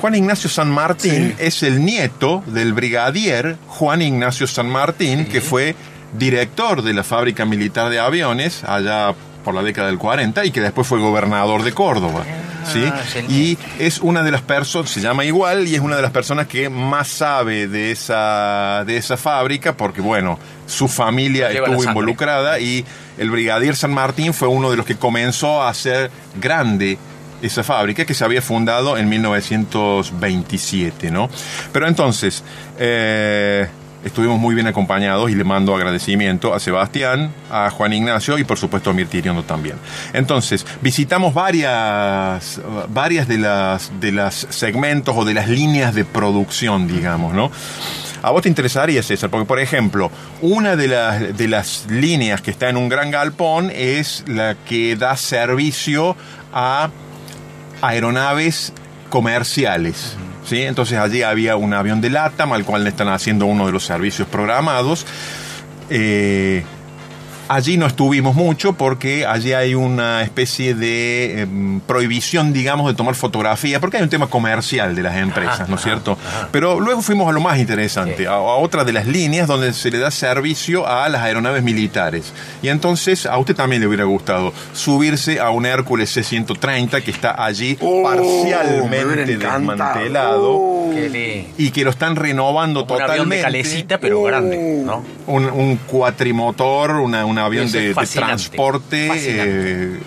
Juan 0.00 0.14
Ignacio 0.14 0.48
San 0.48 0.70
Martín 0.70 1.34
Sí. 1.38 1.44
es 1.44 1.62
el 1.64 1.84
nieto 1.84 2.44
del 2.46 2.72
brigadier 2.72 3.56
Juan 3.66 4.00
Ignacio 4.00 4.46
San 4.46 4.68
Martín, 4.68 5.24
que 5.26 5.40
fue 5.40 5.74
director 6.12 6.82
de 6.82 6.94
la 6.94 7.04
fábrica 7.04 7.44
militar 7.44 7.90
de 7.90 7.98
aviones 7.98 8.64
allá 8.64 9.14
por 9.44 9.54
la 9.54 9.62
década 9.62 9.88
del 9.88 9.98
40 9.98 10.44
y 10.44 10.50
que 10.50 10.60
después 10.60 10.86
fue 10.86 11.00
gobernador 11.00 11.62
de 11.62 11.72
Córdoba. 11.72 12.24
¿sí? 12.70 12.84
es 12.84 13.16
el 13.16 13.30
Y 13.30 13.58
es 13.78 13.98
una 13.98 14.22
de 14.22 14.30
las 14.30 14.42
personas, 14.42 14.90
se 14.90 15.00
llama 15.00 15.24
igual, 15.24 15.66
y 15.66 15.74
es 15.74 15.80
una 15.80 15.96
de 15.96 16.02
las 16.02 16.10
personas 16.10 16.46
que 16.46 16.68
más 16.68 17.08
sabe 17.08 17.66
de 17.66 17.90
esa, 17.90 18.84
de 18.86 18.98
esa 18.98 19.16
fábrica, 19.16 19.76
porque 19.76 20.00
bueno, 20.00 20.38
su 20.66 20.88
familia 20.88 21.50
estuvo 21.50 21.82
involucrada 21.82 22.58
y 22.58 22.84
el 23.16 23.30
brigadier 23.30 23.76
San 23.76 23.92
Martín 23.92 24.34
fue 24.34 24.48
uno 24.48 24.70
de 24.70 24.76
los 24.76 24.86
que 24.86 24.96
comenzó 24.96 25.62
a 25.62 25.70
hacer 25.70 26.10
grande 26.40 26.98
esa 27.40 27.62
fábrica 27.62 28.04
que 28.04 28.14
se 28.14 28.24
había 28.24 28.42
fundado 28.42 28.98
en 28.98 29.08
1927, 29.08 31.10
¿no? 31.10 31.30
Pero 31.72 31.86
entonces, 31.86 32.42
eh, 32.78 33.68
estuvimos 34.08 34.38
muy 34.38 34.54
bien 34.54 34.66
acompañados 34.66 35.30
y 35.30 35.34
le 35.34 35.44
mando 35.44 35.74
agradecimiento 35.74 36.54
a 36.54 36.60
Sebastián, 36.60 37.32
a 37.50 37.70
Juan 37.70 37.92
Ignacio 37.92 38.38
y 38.38 38.44
por 38.44 38.58
supuesto 38.58 38.90
a 38.90 38.92
Mirta 38.92 39.16
Iriondo 39.16 39.44
también. 39.44 39.76
Entonces, 40.12 40.66
visitamos 40.82 41.32
varias, 41.32 42.60
varias 42.88 43.28
de 43.28 43.38
las, 43.38 43.92
de 44.00 44.12
las 44.12 44.46
segmentos 44.50 45.14
o 45.16 45.24
de 45.24 45.34
las 45.34 45.48
líneas 45.48 45.94
de 45.94 46.04
producción, 46.04 46.88
digamos, 46.88 47.34
¿no? 47.34 47.50
A 48.20 48.30
vos 48.30 48.42
te 48.42 48.48
interesaría, 48.48 49.02
César, 49.02 49.30
porque 49.30 49.46
por 49.46 49.60
ejemplo, 49.60 50.10
una 50.40 50.74
de 50.74 50.88
las, 50.88 51.36
de 51.36 51.48
las 51.48 51.86
líneas 51.88 52.42
que 52.42 52.50
está 52.50 52.68
en 52.68 52.76
un 52.76 52.88
gran 52.88 53.10
galpón 53.10 53.70
es 53.72 54.24
la 54.26 54.56
que 54.56 54.96
da 54.96 55.16
servicio 55.16 56.16
a 56.52 56.90
aeronaves 57.80 58.72
comerciales. 59.08 60.16
¿Sí? 60.48 60.62
Entonces 60.62 60.98
allí 60.98 61.22
había 61.22 61.56
un 61.56 61.74
avión 61.74 62.00
de 62.00 62.10
LATAM 62.10 62.52
al 62.52 62.64
cual 62.64 62.84
le 62.84 62.90
están 62.90 63.08
haciendo 63.08 63.46
uno 63.46 63.66
de 63.66 63.72
los 63.72 63.84
servicios 63.84 64.26
programados. 64.28 65.06
Eh, 65.90 66.64
Allí 67.48 67.76
no 67.78 67.86
estuvimos 67.86 68.34
mucho 68.34 68.74
porque 68.74 69.24
allí 69.24 69.52
hay 69.54 69.74
una 69.74 70.22
especie 70.22 70.74
de 70.74 71.40
em, 71.42 71.80
prohibición, 71.80 72.52
digamos, 72.52 72.86
de 72.88 72.94
tomar 72.94 73.14
fotografía, 73.14 73.80
porque 73.80 73.96
hay 73.96 74.02
un 74.02 74.10
tema 74.10 74.26
comercial 74.26 74.94
de 74.94 75.02
las 75.02 75.16
empresas, 75.16 75.68
¿no 75.68 75.76
es 75.76 75.82
cierto? 75.82 76.18
Pero 76.52 76.78
luego 76.78 77.00
fuimos 77.00 77.28
a 77.28 77.32
lo 77.32 77.40
más 77.40 77.58
interesante, 77.58 78.26
a, 78.26 78.32
a 78.32 78.38
otra 78.56 78.84
de 78.84 78.92
las 78.92 79.06
líneas 79.06 79.48
donde 79.48 79.72
se 79.72 79.90
le 79.90 79.98
da 79.98 80.10
servicio 80.10 80.86
a 80.86 81.08
las 81.08 81.22
aeronaves 81.22 81.62
militares. 81.62 82.32
Y 82.62 82.68
entonces 82.68 83.24
a 83.24 83.38
usted 83.38 83.56
también 83.56 83.80
le 83.80 83.88
hubiera 83.88 84.04
gustado 84.04 84.52
subirse 84.74 85.40
a 85.40 85.50
un 85.50 85.64
Hércules 85.64 86.10
C-130 86.10 87.02
que 87.02 87.10
está 87.10 87.42
allí 87.42 87.78
Oh, 87.80 88.02
me 88.10 88.16
parcialmente 88.16 89.36
desmantelado 89.38 90.48
Oh. 90.50 90.92
Y 91.58 91.70
que 91.70 91.84
lo 91.84 91.90
están 91.90 92.16
renovando 92.16 92.84
Un 92.84 92.90
avión 92.92 92.98
de 93.28 93.36
totalmente. 93.36 93.42
calecita, 93.42 93.98
pero 93.98 94.22
grande, 94.22 94.82
¿no? 94.84 95.04
Un, 95.26 95.44
un 95.46 95.76
cuatrimotor, 95.76 96.92
una- 96.92 97.24
un 97.38 97.44
avión 97.44 97.66
es 97.66 97.72
de, 97.72 97.94
transporte 97.94 99.08
fascinante. 99.08 99.94
eh, 99.96 99.98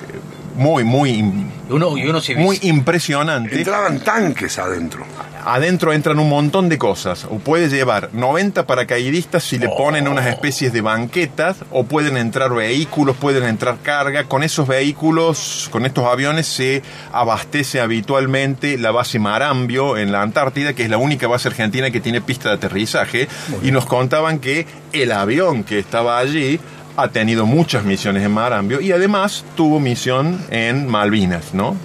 muy, 0.55 0.83
muy, 0.83 1.23
uno, 1.69 1.97
y 1.97 2.05
uno 2.07 2.19
se 2.19 2.35
muy 2.35 2.59
impresionante. 2.63 3.55
Entraban 3.57 3.99
tanques 4.01 4.59
adentro. 4.59 5.05
Adentro 5.43 5.91
entran 5.93 6.19
un 6.19 6.29
montón 6.29 6.67
de 6.69 6.77
cosas. 6.77 7.25
O 7.25 7.39
puede 7.39 7.67
llevar 7.69 8.09
90 8.13 8.67
paracaidistas 8.67 9.43
si 9.43 9.57
le 9.57 9.67
Oh. 9.67 9.77
ponen 9.77 10.07
unas 10.09 10.27
especies 10.27 10.71
de 10.73 10.81
banquetas, 10.81 11.57
o 11.71 11.85
pueden 11.85 12.17
entrar 12.17 12.53
vehículos, 12.53 13.15
pueden 13.15 13.45
entrar 13.45 13.77
carga. 13.81 14.25
Con 14.25 14.43
esos 14.43 14.67
vehículos, 14.67 15.69
con 15.71 15.85
estos 15.85 16.05
aviones, 16.05 16.45
se 16.47 16.83
abastece 17.13 17.79
habitualmente 17.79 18.77
la 18.77 18.91
base 18.91 19.17
Marambio 19.17 19.97
en 19.97 20.11
la 20.11 20.21
Antártida, 20.21 20.73
que 20.73 20.83
es 20.83 20.89
la 20.89 20.97
única 20.97 21.27
base 21.27 21.47
argentina 21.47 21.89
que 21.89 22.01
tiene 22.01 22.21
pista 22.21 22.49
de 22.49 22.55
aterrizaje. 22.55 23.27
Y 23.63 23.71
nos 23.71 23.85
contaban 23.85 24.39
que 24.39 24.67
el 24.91 25.11
avión 25.13 25.63
que 25.63 25.79
estaba 25.79 26.19
allí 26.19 26.59
ha 26.97 27.07
tenido 27.09 27.45
muchas 27.45 27.83
misiones 27.83 28.23
en 28.23 28.31
Marambio 28.31 28.81
y 28.81 28.91
además 28.91 29.45
tuvo 29.55 29.79
misión 29.79 30.39
en 30.49 30.87
Malvinas, 30.87 31.53
¿no? 31.53 31.75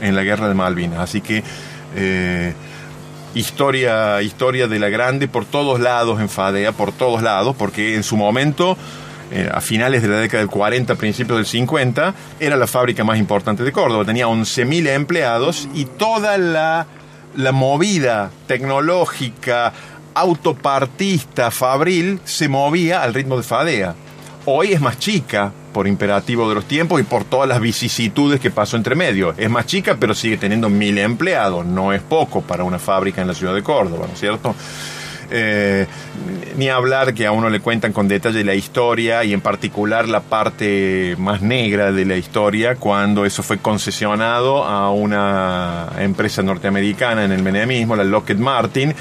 En 0.00 0.14
la 0.14 0.22
guerra 0.22 0.48
de 0.48 0.54
Malvinas. 0.54 1.00
Así 1.00 1.20
que 1.20 1.42
eh, 1.96 2.54
historia, 3.34 4.20
historia 4.22 4.68
de 4.68 4.78
la 4.78 4.88
grande 4.88 5.28
por 5.28 5.44
todos 5.44 5.80
lados 5.80 6.20
en 6.20 6.28
Fadea, 6.28 6.72
por 6.72 6.92
todos 6.92 7.22
lados, 7.22 7.54
porque 7.56 7.94
en 7.94 8.02
su 8.02 8.16
momento, 8.16 8.76
eh, 9.30 9.48
a 9.52 9.60
finales 9.60 10.02
de 10.02 10.08
la 10.08 10.16
década 10.18 10.40
del 10.40 10.50
40, 10.50 10.94
principios 10.96 11.38
del 11.38 11.46
50, 11.46 12.14
era 12.40 12.56
la 12.56 12.66
fábrica 12.66 13.04
más 13.04 13.18
importante 13.18 13.62
de 13.62 13.72
Córdoba. 13.72 14.04
Tenía 14.04 14.26
11.000 14.26 14.88
empleados 14.88 15.68
y 15.74 15.84
toda 15.84 16.38
la, 16.38 16.86
la 17.36 17.52
movida 17.52 18.30
tecnológica, 18.46 19.72
autopartista, 20.14 21.50
fabril, 21.50 22.20
se 22.24 22.48
movía 22.48 23.02
al 23.02 23.14
ritmo 23.14 23.36
de 23.36 23.42
Fadea. 23.42 23.94
Hoy 24.50 24.72
es 24.72 24.80
más 24.80 24.98
chica 24.98 25.52
por 25.74 25.86
imperativo 25.86 26.48
de 26.48 26.54
los 26.54 26.64
tiempos 26.64 26.98
y 26.98 27.04
por 27.04 27.24
todas 27.24 27.46
las 27.46 27.60
vicisitudes 27.60 28.40
que 28.40 28.50
pasó 28.50 28.78
entre 28.78 28.94
medio. 28.94 29.34
Es 29.36 29.50
más 29.50 29.66
chica, 29.66 29.98
pero 30.00 30.14
sigue 30.14 30.38
teniendo 30.38 30.70
mil 30.70 30.96
empleados. 30.96 31.66
No 31.66 31.92
es 31.92 32.00
poco 32.00 32.40
para 32.40 32.64
una 32.64 32.78
fábrica 32.78 33.20
en 33.20 33.28
la 33.28 33.34
ciudad 33.34 33.54
de 33.54 33.62
Córdoba, 33.62 34.06
¿no 34.08 34.14
es 34.14 34.18
cierto? 34.18 34.54
Eh, 35.30 35.86
ni 36.56 36.70
hablar 36.70 37.12
que 37.12 37.26
a 37.26 37.32
uno 37.32 37.50
le 37.50 37.60
cuentan 37.60 37.92
con 37.92 38.08
detalle 38.08 38.42
la 38.42 38.54
historia 38.54 39.22
y 39.22 39.34
en 39.34 39.42
particular 39.42 40.08
la 40.08 40.20
parte 40.20 41.14
más 41.18 41.42
negra 41.42 41.92
de 41.92 42.06
la 42.06 42.16
historia 42.16 42.76
cuando 42.76 43.26
eso 43.26 43.42
fue 43.42 43.58
concesionado 43.58 44.64
a 44.64 44.90
una 44.90 45.90
empresa 45.98 46.42
norteamericana 46.42 47.22
en 47.26 47.32
el 47.32 47.42
menemismo, 47.42 47.96
la 47.96 48.04
Lockheed 48.04 48.38
Martin, 48.38 48.94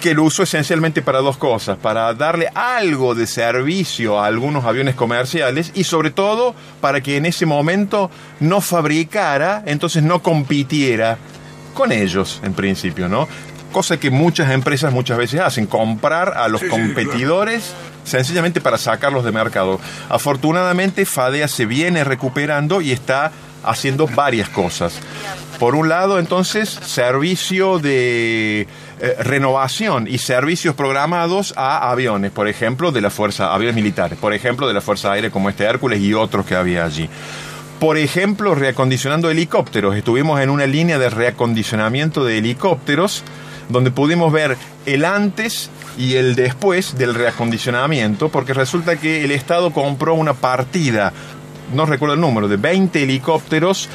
que 0.00 0.14
lo 0.14 0.24
usó 0.24 0.42
esencialmente 0.42 1.02
para 1.02 1.18
dos 1.18 1.36
cosas, 1.36 1.78
para 1.78 2.12
darle 2.14 2.48
algo 2.54 3.14
de 3.14 3.26
servicio 3.26 4.18
a 4.20 4.26
algunos 4.26 4.64
aviones 4.64 4.94
comerciales 4.94 5.72
y 5.74 5.84
sobre 5.84 6.10
todo 6.10 6.54
para 6.80 7.00
que 7.00 7.16
en 7.16 7.26
ese 7.26 7.46
momento 7.46 8.10
no 8.40 8.60
fabricara, 8.60 9.62
entonces 9.66 10.02
no 10.02 10.22
compitiera 10.22 11.18
con 11.74 11.92
ellos 11.92 12.40
en 12.42 12.54
principio, 12.54 13.08
¿no? 13.08 13.28
Cosa 13.72 13.98
que 13.98 14.10
muchas 14.10 14.50
empresas 14.52 14.92
muchas 14.92 15.18
veces 15.18 15.40
hacen, 15.40 15.66
comprar 15.66 16.34
a 16.36 16.48
los 16.48 16.60
Sí, 16.60 16.66
sí, 16.66 16.70
competidores 16.70 17.74
sencillamente 18.04 18.60
para 18.60 18.78
sacarlos 18.78 19.24
de 19.24 19.32
mercado. 19.32 19.80
Afortunadamente 20.08 21.04
Fadea 21.04 21.48
se 21.48 21.66
viene 21.66 22.04
recuperando 22.04 22.80
y 22.80 22.92
está 22.92 23.32
haciendo 23.66 24.06
varias 24.06 24.48
cosas. 24.48 24.98
Por 25.58 25.74
un 25.74 25.88
lado, 25.88 26.18
entonces, 26.18 26.68
servicio 26.68 27.78
de 27.78 28.62
eh, 29.00 29.16
renovación 29.20 30.06
y 30.08 30.18
servicios 30.18 30.74
programados 30.74 31.54
a 31.56 31.90
aviones, 31.90 32.30
por 32.30 32.48
ejemplo, 32.48 32.92
de 32.92 33.00
la 33.00 33.10
Fuerza, 33.10 33.54
aviones 33.54 33.74
militares, 33.74 34.18
por 34.18 34.34
ejemplo, 34.34 34.68
de 34.68 34.74
la 34.74 34.80
Fuerza 34.80 35.12
Aérea 35.12 35.30
como 35.30 35.48
este 35.48 35.64
Hércules 35.64 36.00
y 36.00 36.14
otros 36.14 36.44
que 36.44 36.54
había 36.54 36.84
allí. 36.84 37.08
Por 37.80 37.98
ejemplo, 37.98 38.54
reacondicionando 38.54 39.30
helicópteros. 39.30 39.96
Estuvimos 39.96 40.40
en 40.40 40.48
una 40.48 40.66
línea 40.66 40.98
de 40.98 41.10
reacondicionamiento 41.10 42.24
de 42.24 42.38
helicópteros 42.38 43.22
donde 43.68 43.90
pudimos 43.90 44.32
ver 44.32 44.56
el 44.86 45.04
antes 45.04 45.70
y 45.98 46.14
el 46.14 46.34
después 46.34 46.96
del 46.96 47.14
reacondicionamiento, 47.14 48.28
porque 48.28 48.54
resulta 48.54 48.96
que 48.96 49.24
el 49.24 49.30
Estado 49.30 49.72
compró 49.72 50.14
una 50.14 50.34
partida, 50.34 51.12
no 51.74 51.86
recuerdo 51.86 52.14
el 52.14 52.20
número, 52.20 52.48
de 52.48 52.56
20 52.56 53.02
helicópteros 53.02 53.88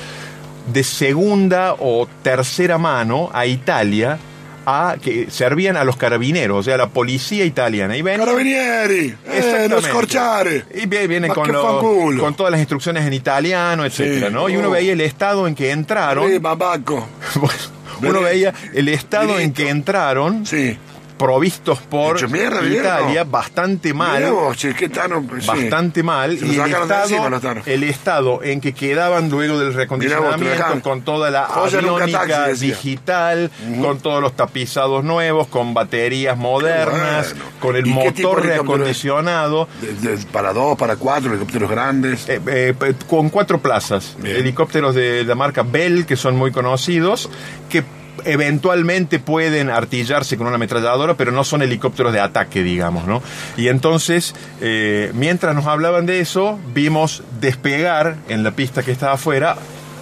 de 0.72 0.84
segunda 0.84 1.76
o 1.80 2.08
tercera 2.24 2.78
mano 2.78 3.30
a 3.34 3.46
Italia, 3.46 4.20
a, 4.66 4.96
que 5.02 5.32
servían 5.32 5.76
a 5.76 5.84
los 5.84 5.98
carabineros, 5.98 6.60
o 6.60 6.64
sea, 6.64 6.76
a 6.76 6.78
la 6.78 6.90
policía 6.90 7.46
italiana. 7.46 7.98
Y 7.98 8.04
ven, 8.04 8.20
Carabinieri, 8.20 9.16
eh, 9.26 9.68
no 9.70 9.82
scorciare. 9.82 10.66
Y 10.76 10.86
vi- 10.86 11.08
viene 11.08 11.30
Ma 11.30 11.34
con, 11.34 11.52
lo- 11.52 11.80
con 12.20 12.36
todas 12.36 12.52
las 12.52 12.60
instrucciones 12.60 13.06
en 13.08 13.14
italiano, 13.14 13.84
etcétera, 13.86 14.28
Sí. 14.28 14.34
¿no? 14.34 14.48
Y 14.50 14.58
uno 14.58 14.68
Oh. 14.68 14.72
veía 14.72 14.94
el 14.94 15.02
estado 15.02 15.48
en 15.48 15.56
que 15.56 15.72
entraron. 15.72 16.30
Sí, 16.30 16.38
babaco. 16.38 17.08
Uno 18.04 18.22
veía 18.22 18.52
el 18.74 18.88
estado 18.88 19.40
en 19.40 19.54
que 19.54 19.70
entraron, 19.70 20.44
Sí. 20.46 20.76
Provistos 21.22 21.80
por 21.80 22.18
Hecho 22.18 22.28
mierda, 22.30 22.62
¿vieron? 22.62 22.86
Italia, 22.86 23.24
bastante 23.24 23.94
mal. 23.94 24.32
Vos, 24.32 24.58
che, 24.58 24.74
qué 24.74 24.90
tano, 24.90 25.24
sí. 25.40 25.48
Bastante 25.48 26.04
mal. 26.04 26.38
Se 26.38 26.46
lo 26.46 26.52
Y 26.52 26.56
el 26.56 26.62
encima 26.62 26.80
estado, 26.82 27.62
el 27.66 27.84
estado 27.84 28.44
en 28.44 28.62
que 28.62 28.74
quedaban 28.74 29.30
luego 29.30 29.58
del 29.60 29.68
vos, 29.70 29.76
recondicionamiento, 29.76 30.82
con 30.82 31.02
toda 31.04 31.30
la 31.32 31.46
aviónica 31.46 32.28
taxi, 32.28 32.68
digital, 32.68 33.52
con 33.82 34.00
todos 34.00 34.22
los 34.22 34.36
tapizados 34.36 35.04
nuevos, 35.04 35.48
con 35.48 35.74
baterías 35.74 36.38
modernas, 36.38 37.34
bueno. 37.34 37.50
con 37.60 37.76
el 37.76 37.88
¿Y 37.88 37.94
qué 37.98 38.12
tipo 38.12 38.30
motor 38.30 38.46
reacondicionado. 38.46 39.68
De- 39.82 40.16
de- 40.16 40.26
para 40.32 40.54
dos, 40.54 40.78
para 40.78 40.96
cuatro, 40.96 41.30
helicópteros 41.32 41.70
grandes. 41.70 42.28
Eh, 42.30 42.42
eh, 42.48 42.74
con 43.08 43.30
cuatro 43.30 43.60
plazas. 43.60 44.16
Bien. 44.20 44.38
Helicópteros 44.38 44.96
de 44.96 45.24
la 45.24 45.36
marca 45.36 45.64
Bell, 45.64 46.06
que 46.06 46.16
son 46.16 46.36
muy 46.36 46.52
conocidos, 46.52 47.30
que 47.70 47.84
eventualmente 48.26 49.20
pueden 49.20 49.70
artillarse 49.70 50.38
con 50.38 50.48
una 50.48 50.56
ametralladora, 50.56 51.16
pero 51.16 51.32
no 51.32 51.44
son 51.44 51.62
helicópteros 51.62 52.14
de 52.14 52.20
ataque, 52.20 52.64
digamos, 52.64 53.08
¿no? 53.08 53.22
Y 53.58 53.68
entonces, 53.68 54.34
eh, 54.62 55.12
mientras 55.14 55.56
nos 55.56 55.66
hablaban 55.68 56.06
de 56.06 56.20
eso, 56.20 56.60
vimos 56.74 57.24
despegar 57.40 58.18
en 58.30 58.44
la 58.44 58.52
pista 58.52 58.84
que 58.84 58.92
estaba 58.92 59.14
afuera 59.14 59.56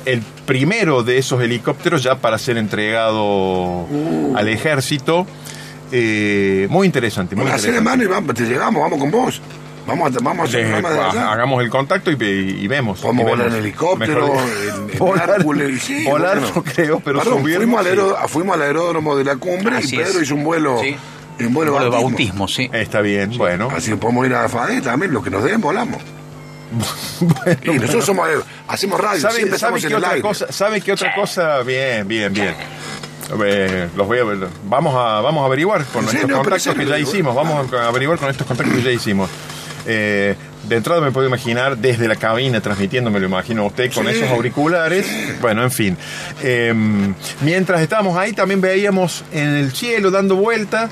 el 0.06 0.22
primero 0.46 1.04
de 1.04 1.18
esos 1.18 1.42
helicópteros 1.42 2.02
ya 2.04 2.16
para 2.16 2.38
ser 2.38 2.58
entregado 2.58 3.86
al 4.36 4.48
ejército. 4.48 5.28
Eh, 5.92 6.68
muy 6.70 6.86
interesante, 6.86 7.36
muy 7.36 7.44
Bueno, 7.44 7.56
hacé 7.56 7.72
de 7.72 7.78
interesante. 7.80 7.98
mano 7.98 8.04
y 8.04 8.14
vamos, 8.14 8.36
te 8.36 8.44
llegamos, 8.46 8.82
vamos 8.82 9.00
con 9.00 9.12
vos. 9.12 9.42
Vamos 9.90 10.16
a, 10.16 10.20
vamos 10.22 10.40
a 10.40 10.44
hacer 10.50 10.62
Eh, 10.66 10.66
un 10.76 10.82
programa 10.82 11.12
de 11.14 11.20
allá. 11.20 11.32
hagamos 11.32 11.64
el 11.64 11.70
contacto 11.70 12.12
y, 12.12 12.16
y 12.16 12.68
vemos. 12.68 13.00
Podemos 13.00 13.22
y 13.26 13.30
volar 13.30 13.46
vemos. 13.48 13.54
en 13.60 13.64
helicóptero, 13.66 14.34
en, 14.36 14.90
en 14.92 15.00
volar, 15.00 15.30
Hércules, 15.38 15.82
sí, 15.84 16.06
volar 16.06 16.40
¿por 16.40 16.64
qué 16.64 16.70
no 16.70 16.76
creo, 16.76 17.00
pero 17.02 17.20
Perdón, 17.20 17.40
subir 17.42 17.58
fuimos, 17.58 17.80
al 17.80 17.86
sí. 17.86 17.90
aero- 17.92 18.18
fuimos 18.28 18.56
al 18.56 18.62
aeródromo 18.62 19.16
de 19.18 19.24
la 19.26 19.36
cumbre 19.36 19.78
Así 19.78 19.96
y 19.96 20.00
Pedro 20.00 20.20
es. 20.20 20.24
hizo 20.24 20.36
un 20.36 20.44
vuelo, 20.44 20.80
Sí. 20.82 20.96
un 21.42 21.54
vuelo, 21.54 21.72
Vuelo 21.74 21.86
de 21.86 21.92
bautismo. 21.92 22.48
sí. 22.48 22.70
Está 22.74 23.02
bien, 23.02 23.38
bueno. 23.38 23.70
Así 23.76 23.92
que 23.92 23.98
podemos 23.98 24.26
ir 24.26 24.34
a 24.36 24.48
FADE 24.50 24.82
también, 24.82 25.12
lo 25.14 25.22
que 25.24 25.30
nos 25.30 25.44
den, 25.44 25.60
volamos. 25.62 26.02
y 27.64 27.70
nosotros 27.72 28.06
somos, 28.06 28.30
eh, 28.30 28.34
hacemos 28.68 29.00
radio, 29.00 29.22
¿Sabe, 29.22 29.36
siempre 29.38 29.58
sabe 29.60 29.82
qué 29.82 29.96
otra 29.96 30.10
aire. 30.12 30.22
cosa? 30.22 30.52
¿Sabe 30.52 30.82
qué 30.82 30.92
otra 30.92 31.14
cosa? 31.16 31.62
Bien, 31.64 32.08
bien, 32.08 32.32
bien. 32.34 32.54
Eh, 33.46 33.88
los 33.96 34.08
voy 34.08 34.20
a 34.20 34.24
ver. 34.24 34.48
Vamos 34.66 34.94
a, 34.96 35.22
vamos 35.22 35.44
a 35.44 35.46
averiguar 35.46 35.84
con 35.86 36.08
Sí, 36.08 36.18
no, 36.18 36.28
pero 36.28 36.38
contactos 36.42 36.74
que 36.76 36.86
ya 36.86 36.96
digo. 36.96 37.10
hicimos. 37.10 37.36
Vamos 37.36 37.72
a 37.74 37.88
averiguar 37.88 38.18
con 38.18 38.30
estos 38.30 38.46
contactos 38.48 38.76
que 38.76 38.84
ya 38.84 38.92
hicimos. 38.92 39.30
Eh, 39.86 40.36
de 40.68 40.76
entrada 40.76 41.00
me 41.02 41.12
puedo 41.12 41.26
imaginar 41.28 41.78
desde 41.78 42.08
la 42.08 42.16
cabina 42.16 42.60
transmitiendo, 42.62 43.10
me 43.10 43.20
lo 43.20 43.28
imagino 43.28 43.64
a 43.64 43.66
usted 43.68 43.92
con 43.94 44.06
Sí. 44.06 44.12
esos 44.12 44.30
auriculares. 44.30 45.06
Bueno, 45.42 45.64
en 45.64 45.72
fin. 45.72 45.98
Eh, 46.44 46.74
mientras 47.42 47.82
estábamos 47.82 48.18
ahí 48.18 48.34
también 48.34 48.60
veíamos 48.62 49.24
en 49.32 49.50
el 49.56 49.72
cielo 49.72 50.12
dando 50.12 50.36
vuelta 50.36 50.90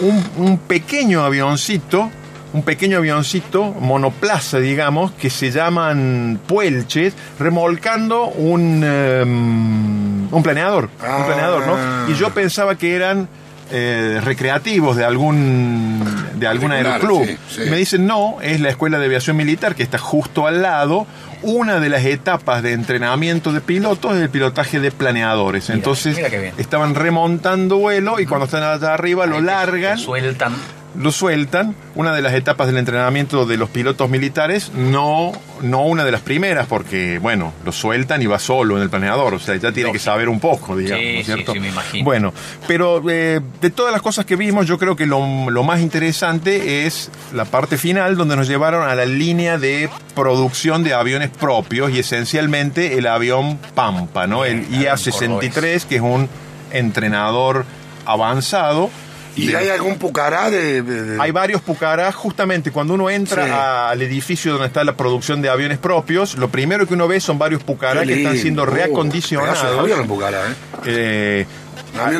un, 0.00 0.24
un 0.36 0.58
pequeño 0.58 1.22
avioncito, 1.24 2.10
un 2.52 2.62
pequeño 2.62 2.98
avioncito, 2.98 3.64
monoplaza, 3.80 4.58
digamos, 4.58 5.10
que 5.12 5.30
se 5.30 5.50
llaman 5.50 6.38
puelches, 6.46 7.14
remolcando 7.38 8.26
un, 8.26 8.82
em, 8.84 10.32
un 10.32 10.42
planeador. 10.42 10.90
Ah. 11.02 11.16
Un 11.20 11.26
planeador, 11.26 11.66
¿no? 11.66 12.10
Y 12.12 12.14
yo 12.16 12.30
pensaba 12.30 12.76
que 12.76 12.94
eran 12.94 13.28
eh, 13.72 14.20
recreativos 14.22 14.96
de 14.96 15.04
algún 15.04 16.04
de 16.34 16.46
algún 16.46 16.72
aeroclub. 16.72 17.24
sí, 17.24 17.36
sí. 17.50 17.62
Y 17.66 17.70
me 17.70 17.76
dicen, 17.76 18.06
no, 18.06 18.36
es 18.42 18.60
la 18.60 18.68
Escuela 18.70 18.98
de 18.98 19.06
Aviación 19.06 19.36
Militar 19.36 19.74
que 19.74 19.82
está 19.82 19.98
justo 19.98 20.46
al 20.46 20.62
lado. 20.62 21.06
Una 21.44 21.80
de 21.80 21.88
las 21.88 22.04
etapas 22.04 22.62
de 22.62 22.72
entrenamiento 22.72 23.52
de 23.52 23.60
pilotos 23.60 24.14
es 24.14 24.22
el 24.22 24.30
pilotaje 24.30 24.78
de 24.78 24.92
planeadores. 24.92 25.68
Mira, 25.68 25.74
Entonces 25.76 26.16
mira 26.16 26.30
estaban 26.58 26.94
remontando 26.94 27.78
vuelo 27.78 28.20
y 28.20 28.26
cuando 28.26 28.44
están 28.44 28.62
allá 28.62 28.94
arriba 28.94 29.26
lo 29.26 29.36
Ahí 29.36 29.40
te- 29.40 29.46
largan 29.46 29.96
te 29.96 30.02
Sueltan. 30.04 30.52
Lo 30.98 31.12
sueltan. 31.12 31.74
Una 31.94 32.14
de 32.14 32.22
las 32.22 32.34
etapas 32.34 32.66
del 32.66 32.78
entrenamiento 32.78 33.44
de 33.44 33.56
los 33.56 33.68
pilotos 33.70 34.08
militares, 34.08 34.72
no, 34.74 35.32
no 35.60 35.82
una 35.84 36.04
de 36.04 36.12
las 36.12 36.22
primeras, 36.22 36.66
porque, 36.66 37.18
bueno, 37.18 37.52
lo 37.64 37.72
sueltan 37.72 38.22
y 38.22 38.26
va 38.26 38.38
solo 38.38 38.76
en 38.76 38.82
el 38.82 38.90
planeador. 38.90 39.34
O 39.34 39.38
sea, 39.38 39.56
ya 39.56 39.72
tiene 39.72 39.92
que 39.92 39.98
saber 39.98 40.28
un 40.28 40.40
poco, 40.40 40.76
digamos, 40.76 41.04
Sí, 41.04 41.12
¿no 41.14 41.20
es 41.20 41.26
cierto? 41.26 41.52
sí, 41.52 41.60
me 41.60 41.68
imagino. 41.68 42.04
Bueno, 42.04 42.32
pero 42.66 43.02
eh, 43.10 43.40
de 43.60 43.70
todas 43.70 43.92
las 43.92 44.02
cosas 44.02 44.24
que 44.24 44.36
vimos, 44.36 44.66
yo 44.66 44.78
creo 44.78 44.96
que 44.96 45.06
lo, 45.06 45.50
lo 45.50 45.62
más 45.64 45.80
interesante 45.80 46.86
es 46.86 47.10
la 47.34 47.44
parte 47.44 47.76
final, 47.76 48.16
donde 48.16 48.36
nos 48.36 48.48
llevaron 48.48 48.88
a 48.88 48.94
la 48.94 49.04
línea 49.04 49.58
de 49.58 49.90
producción 50.14 50.82
de 50.84 50.94
aviones 50.94 51.30
propios 51.30 51.90
y 51.90 51.98
esencialmente 51.98 52.98
el 52.98 53.06
avión 53.06 53.58
Pampa, 53.74 54.26
¿no? 54.26 54.44
El 54.44 54.60
Bien, 54.60 54.82
IA-63, 54.84 55.84
que 55.86 55.96
es 55.96 56.02
un 56.02 56.28
entrenador 56.70 57.64
avanzado. 58.06 58.90
¿Y 59.36 59.46
de- 59.46 59.56
hay 59.56 59.68
algún 59.70 59.96
pucará 59.98 60.50
de, 60.50 61.16
hay 61.18 61.30
varios 61.30 61.60
pucarás, 61.62 62.14
justamente 62.14 62.70
cuando 62.70 62.94
uno 62.94 63.08
entra 63.08 63.44
Sí. 63.46 63.50
al 63.92 64.02
edificio 64.02 64.52
donde 64.52 64.66
está 64.66 64.84
la 64.84 64.96
producción 64.96 65.40
de 65.40 65.48
aviones 65.48 65.78
propios, 65.78 66.36
lo 66.36 66.48
primero 66.48 66.86
que 66.86 66.94
uno 66.94 67.08
ve 67.08 67.18
son 67.20 67.38
varios 67.38 67.62
pucarás 67.62 68.06
que 68.06 68.14
están 68.22 68.36
siendo 68.36 68.62
Uh, 68.62 68.66
reacondicionados. 68.66 69.90
el 69.90 70.06
pucará, 70.06 70.38
¿eh? 70.50 70.54
Eh, 70.86 71.46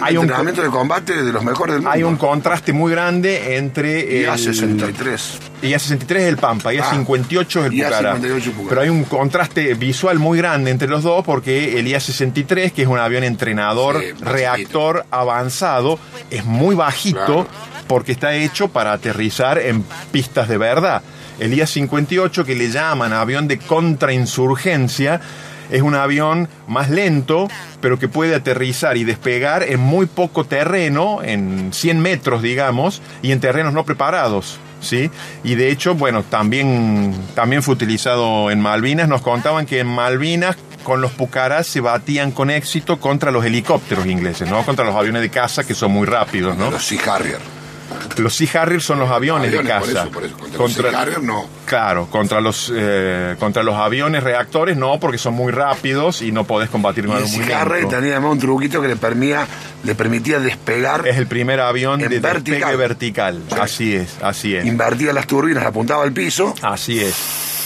Hay, 0.02 0.16
un, 0.16 0.24
entrenamiento 0.24 0.62
de 0.62 0.68
combate 0.68 1.22
de 1.22 1.32
los 1.32 1.42
mejores 1.42 1.74
del 1.74 1.82
mundo. 1.82 1.90
hay 1.94 2.02
un 2.02 2.16
contraste 2.16 2.72
muy 2.74 2.92
grande 2.92 3.56
entre 3.56 4.00
Y 4.00 4.24
el 4.24 4.28
A63. 4.30 5.18
IA-63 5.62 6.16
es 6.16 6.22
el 6.24 6.36
Pampa, 6.36 6.72
IA-58 6.72 7.46
es 7.46 7.56
el 7.72 7.82
Ah, 7.82 7.86
Pucará. 7.88 8.16
IA-58 8.18 8.24
es 8.38 8.46
el 8.46 8.52
Pucará. 8.52 8.68
Pero 8.68 8.80
hay 8.82 8.88
un 8.90 9.04
contraste 9.04 9.74
visual 9.74 10.18
muy 10.18 10.36
grande 10.38 10.70
entre 10.70 10.88
los 10.88 11.02
dos 11.02 11.24
porque 11.24 11.78
el 11.78 11.86
IA-63, 11.86 12.72
que 12.72 12.82
es 12.82 12.88
un 12.88 12.98
avión 12.98 13.24
entrenador, 13.24 14.00
Sí, 14.00 14.12
reactor 14.20 15.06
avanzado, 15.10 15.98
es 16.30 16.44
muy 16.44 16.74
bajito 16.74 17.24
Claro. 17.24 17.46
porque 17.86 18.12
está 18.12 18.34
hecho 18.34 18.68
para 18.68 18.92
aterrizar 18.92 19.58
en 19.58 19.84
pistas 20.12 20.48
de 20.48 20.58
verdad. 20.58 21.02
El 21.38 21.54
IA-58, 21.54 22.44
que 22.44 22.54
le 22.54 22.70
llaman 22.70 23.12
avión 23.14 23.48
de 23.48 23.58
contrainsurgencia, 23.58 25.20
es 25.72 25.82
un 25.82 25.94
avión 25.94 26.48
más 26.68 26.90
lento, 26.90 27.48
pero 27.80 27.98
que 27.98 28.06
puede 28.06 28.34
aterrizar 28.34 28.96
y 28.96 29.04
despegar 29.04 29.64
en 29.64 29.80
muy 29.80 30.06
poco 30.06 30.44
terreno, 30.44 31.20
en 31.22 31.72
100 31.72 32.00
metros, 32.00 32.42
digamos, 32.42 33.02
y 33.22 33.32
en 33.32 33.40
terrenos 33.40 33.72
no 33.72 33.84
preparados. 33.84 34.58
¿Sí? 34.80 35.12
Y 35.44 35.54
de 35.54 35.70
hecho, 35.70 35.94
bueno, 35.94 36.24
también, 36.24 37.14
también 37.36 37.62
fue 37.62 37.74
utilizado 37.74 38.50
en 38.50 38.60
Malvinas. 38.60 39.08
Nos 39.08 39.22
contaban 39.22 39.64
que 39.64 39.78
en 39.78 39.86
Malvinas 39.86 40.56
con 40.82 41.00
los 41.00 41.12
pucarás 41.12 41.68
se 41.68 41.80
batían 41.80 42.32
con 42.32 42.50
éxito 42.50 42.98
contra 42.98 43.30
los 43.30 43.44
helicópteros 43.44 44.06
ingleses, 44.06 44.50
¿no? 44.50 44.64
Contra 44.64 44.84
los 44.84 44.96
aviones 44.96 45.22
de 45.22 45.30
caza 45.30 45.62
que 45.62 45.74
son 45.74 45.92
muy 45.92 46.06
rápidos, 46.06 46.56
¿no? 46.56 46.68
Los 46.68 46.84
Sea 46.84 47.14
Harrier. 47.14 47.61
Los 48.18 48.34
Sea 48.36 48.62
Harrier 48.62 48.80
son 48.82 48.98
los 48.98 49.10
aviones, 49.10 49.50
de 49.52 49.58
Aviones, 49.58 49.80
por 49.80 49.90
eso, 49.90 50.10
por 50.10 50.24
eso. 50.24 50.56
Contra 50.58 50.82
los 50.82 50.90
Sea 50.92 51.00
Harrier, 51.00 51.22
no. 51.22 51.46
Claro, 51.66 52.06
contra 52.10 52.40
los, 52.40 52.70
eh, 52.74 53.36
contra 53.38 53.62
los 53.62 53.74
aviones 53.76 54.22
reactores 54.22 54.76
no, 54.76 54.98
porque 55.00 55.18
son 55.18 55.34
muy 55.34 55.52
rápidos 55.52 56.20
y 56.22 56.32
no 56.32 56.44
podés 56.44 56.68
combatir 56.68 57.06
con 57.06 57.16
algo 57.16 57.28
muy 57.28 57.44
Sea 57.46 57.62
Harrier 57.62 57.80
lento. 57.82 57.96
tenía 57.96 58.12
además 58.12 58.32
un 58.32 58.38
truquito 58.40 58.82
que 58.82 58.88
le 58.88 58.96
permitía, 58.96 59.46
le 59.84 59.94
permitía 59.94 60.38
despegar, 60.40 61.06
Es 61.08 61.16
el 61.16 61.26
primer 61.26 61.60
avión 61.60 62.00
de 62.00 62.08
vertical. 62.20 62.42
despegue 62.44 62.76
vertical. 62.76 63.42
Sí. 63.48 63.54
Así 63.60 63.94
es, 63.96 64.16
así 64.22 64.54
es. 64.54 64.64
invertía 64.66 65.12
las 65.12 65.26
turbinas, 65.26 65.64
apuntaba 65.64 66.02
al 66.04 66.12
piso. 66.12 66.54
Así 66.62 67.00
es, 67.00 67.14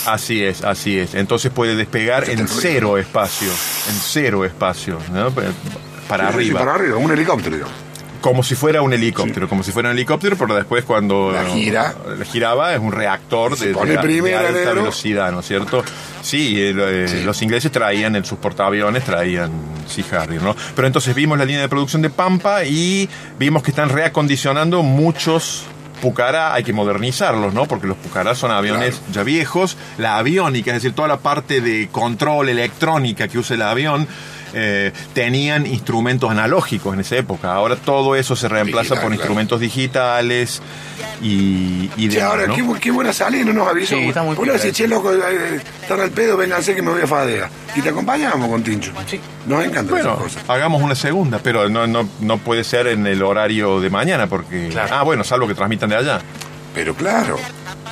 así 0.06 0.44
es, 0.44 0.62
así 0.62 0.98
es. 0.98 1.14
Entonces 1.14 1.50
puede 1.50 1.74
despegar 1.76 2.28
en 2.30 2.46
cero 2.46 2.98
espacio, 2.98 3.48
en 3.48 3.94
cero 4.00 4.44
espacio, 4.44 4.98
¿no? 5.12 5.30
Para 6.08 6.28
Sí, 6.28 6.34
arriba. 6.34 6.58
Para 6.60 6.74
arriba, 6.74 6.96
un 6.98 7.10
helicóptero, 7.10 7.56
digamos. 7.56 7.74
Como 8.26 8.42
si 8.42 8.56
fuera 8.56 8.82
un 8.82 8.92
helicóptero, 8.92 9.48
como 9.48 9.62
si 9.62 9.70
fuera 9.70 9.90
un 9.90 9.94
helicóptero, 9.96 10.36
pero 10.36 10.54
después 10.56 10.84
cuando 10.84 11.30
La 11.30 11.44
gira. 11.44 11.94
la 12.18 12.24
giraba 12.24 12.74
es 12.74 12.80
un 12.80 12.90
reactor 12.90 13.56
de, 13.56 13.72
pone 13.72 13.92
de- 13.92 14.34
alta 14.34 14.72
velocidad, 14.72 15.30
¿no 15.30 15.40
es 15.40 15.46
cierto? 15.46 15.84
Sí, 16.22 16.60
el, 16.60 16.80
eh, 16.80 17.08
Sí. 17.08 17.22
los 17.22 17.40
ingleses 17.42 17.70
traían 17.70 18.16
en 18.16 18.24
sus 18.24 18.38
portaaviones, 18.38 19.04
traían 19.04 19.52
Sea 19.86 20.22
Harrier, 20.22 20.42
¿no? 20.42 20.56
Pero 20.74 20.88
entonces 20.88 21.14
vimos 21.14 21.38
la 21.38 21.44
línea 21.44 21.60
de 21.62 21.68
producción 21.68 22.02
de 22.02 22.10
Pampa 22.10 22.64
y 22.64 23.08
vimos 23.38 23.62
que 23.62 23.70
están 23.70 23.90
reacondicionando 23.90 24.82
muchos 24.82 25.62
Pucará, 26.02 26.52
hay 26.52 26.62
que 26.62 26.74
modernizarlos, 26.74 27.54
¿no? 27.54 27.64
Porque 27.64 27.86
los 27.86 27.96
Pucará 27.96 28.34
son 28.34 28.50
aviones 28.50 28.96
Claro. 28.96 29.12
ya 29.14 29.22
viejos. 29.22 29.78
La 29.96 30.18
aviónica, 30.18 30.70
es 30.72 30.82
decir, 30.82 30.94
toda 30.94 31.08
la 31.08 31.16
parte 31.20 31.62
de 31.62 31.88
control 31.90 32.50
electrónica 32.50 33.28
que 33.28 33.38
usa 33.38 33.54
el 33.56 33.62
avión, 33.62 34.06
eh, 34.54 34.92
tenían 35.14 35.66
instrumentos 35.66 36.30
analógicos 36.30 36.94
en 36.94 37.00
esa 37.00 37.16
época. 37.16 37.52
Ahora 37.52 37.76
todo 37.76 38.16
eso 38.16 38.36
se 38.36 38.48
reemplaza 38.48 38.80
Digital, 38.94 38.98
por 38.98 39.08
claro. 39.08 39.14
instrumentos 39.14 39.60
digitales 39.60 40.62
y, 41.22 41.90
y 41.96 42.08
Che, 42.08 42.16
demás, 42.16 42.30
ahora, 42.30 42.46
¿no? 42.46 42.54
qué, 42.54 42.62
bu- 42.64 42.78
qué 42.78 42.90
buena 42.90 43.12
salida, 43.12 43.44
no 43.44 43.52
nos 43.52 43.68
avisó. 43.68 43.96
Sí, 43.96 44.04
está 44.08 44.22
muy 44.22 44.36
Uno 44.38 44.52
dice, 44.52 44.72
che, 44.72 44.86
loco, 44.88 45.12
eh, 45.12 45.60
están 45.82 46.00
al 46.00 46.10
pedo, 46.10 46.36
vénganse 46.36 46.74
que 46.74 46.82
me 46.82 46.90
voy 46.92 47.02
a 47.02 47.06
Fadea. 47.06 47.48
Y 47.74 47.80
te 47.80 47.88
acompañamos 47.90 48.48
con 48.48 48.62
Tincho. 48.62 48.92
Sí. 49.06 49.20
Nos 49.46 49.64
encantan 49.64 49.88
Bueno, 49.88 50.10
esas 50.12 50.22
cosas. 50.22 50.44
hagamos 50.50 50.82
una 50.82 50.94
segunda, 50.94 51.38
pero 51.42 51.68
no, 51.68 51.86
no, 51.86 52.08
no 52.20 52.38
puede 52.38 52.64
ser 52.64 52.86
en 52.88 53.06
el 53.06 53.22
horario 53.22 53.80
de 53.80 53.90
mañana, 53.90 54.26
porque... 54.26 54.68
Claro. 54.70 54.94
Ah, 54.94 55.02
bueno, 55.02 55.24
salvo 55.24 55.46
que 55.46 55.54
transmitan 55.54 55.88
de 55.90 55.96
allá. 55.96 56.20
Pero 56.74 56.94
claro. 56.94 57.36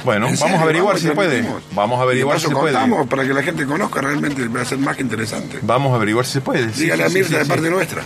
Bueno, 0.05 0.29
en 0.29 0.35
vamos 0.35 0.41
serio, 0.41 0.57
a 0.59 0.63
averiguar 0.63 0.87
vamos 0.95 1.01
si 1.01 1.09
se 1.09 1.15
puede. 1.15 1.47
Vamos 1.73 1.99
a 1.99 2.03
averiguar 2.03 2.39
si 2.41 2.47
se 2.47 2.53
puede. 2.55 2.77
para 3.09 3.27
que 3.27 3.33
la 3.35 3.43
gente 3.43 3.65
conozca, 3.67 4.01
realmente 4.01 4.47
va 4.49 4.61
a 4.61 4.65
ser 4.65 4.79
más 4.79 4.97
que 4.97 5.03
interesante. 5.03 5.59
Vamos 5.63 5.93
a 5.93 5.97
averiguar 5.97 6.27
si 6.27 6.33
se 6.33 6.41
puede. 6.41 6.67
Dígale 6.67 7.09
sí, 7.09 7.11
a 7.11 7.15
Mirta 7.21 7.39
de 7.39 7.45
parte 7.47 7.71
nuestra. 7.71 8.03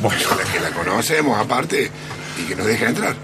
Bueno, 0.00 0.20
la, 0.30 0.52
que 0.52 0.60
la 0.60 0.70
conocemos 0.70 1.38
aparte 1.38 1.90
y 2.40 2.42
que 2.48 2.54
nos 2.54 2.66
deje 2.66 2.86
entrar. 2.86 3.16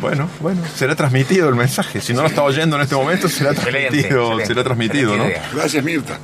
bueno, 0.00 0.28
bueno, 0.40 0.62
será 0.74 0.94
transmitido 0.94 1.48
el 1.48 1.54
mensaje. 1.54 2.00
Si 2.00 2.12
no 2.14 2.22
lo 2.22 2.28
está 2.28 2.42
oyendo 2.42 2.76
en 2.76 2.82
este 2.82 2.94
momento, 2.94 3.28
será 3.28 3.52
transmitido, 3.52 4.22
excelente, 4.22 4.46
será 4.46 4.64
transmitido, 4.64 5.16
¿no? 5.16 5.24
Gracias, 5.54 5.84
Mirta. 5.84 6.18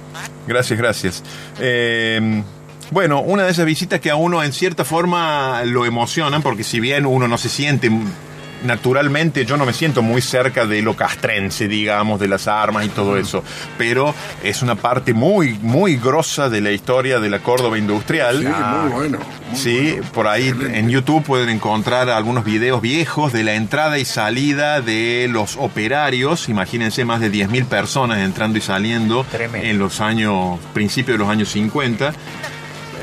Gracias, 0.47 0.79
gracias. 0.79 1.23
Eh, 1.59 2.43
bueno, 2.91 3.21
una 3.21 3.45
de 3.45 3.53
esas 3.53 3.67
visitas 3.67 4.01
que 4.01 4.11
a 4.11 4.17
uno 4.17 4.43
en 4.43 4.53
cierta 4.53 4.85
forma 4.85 5.63
lo 5.65 5.85
emocionan, 5.87 6.43
porque 6.43 6.65
si 6.65 6.81
bien 6.81 7.07
uno 7.07 7.29
no 7.29 7.39
se 7.39 7.49
siente 7.49 7.91
naturalmente, 8.65 9.45
yo 9.45 9.57
no 9.57 9.65
me 9.67 9.73
siento 9.73 10.03
muy 10.03 10.21
cerca 10.23 10.67
de 10.67 10.83
lo 10.83 10.95
castrense, 10.97 11.69
digamos, 11.69 12.21
de 12.21 12.29
las 12.29 12.49
armas 12.49 12.85
y 12.87 12.89
todo 12.89 13.17
eso, 13.17 13.43
pero 13.79 14.15
es 14.43 14.63
una 14.63 14.75
parte 14.75 15.15
muy, 15.15 15.55
muy 15.63 15.97
grosa 15.97 16.49
de 16.49 16.61
la 16.61 16.71
historia 16.71 17.21
de 17.21 17.31
la 17.31 17.39
Córdoba 17.41 17.79
industrial. 17.79 18.39
Sí, 18.41 18.45
muy 18.47 18.91
bueno. 18.93 19.19
muy 19.51 19.59
Sí, 19.59 19.93
bueno. 19.93 20.07
por 20.13 20.27
ahí 20.29 20.49
Excelente. 20.49 20.79
en 20.79 20.89
YouTube 20.91 21.23
pueden 21.25 21.49
encontrar 21.49 22.09
algunos 22.11 22.45
videos 22.45 22.81
viejos 22.81 23.33
de 23.33 23.45
la 23.45 23.55
entrada 23.55 23.99
y 23.99 24.05
salida 24.05 24.81
de 24.81 25.29
los 25.31 25.57
operarios. 25.57 26.49
Imagínense 26.49 27.05
más 27.05 27.21
de 27.21 27.31
10.000 27.33 27.65
personas 27.67 28.19
entrando 28.19 28.59
y 28.59 28.61
saliendo 28.61 29.25
Tremendo. 29.31 29.67
en 29.67 29.79
los 29.79 30.01
años, 30.01 30.59
principios 30.75 31.15
de 31.15 31.25
los 31.25 31.29
años 31.29 31.49
50. 31.51 32.13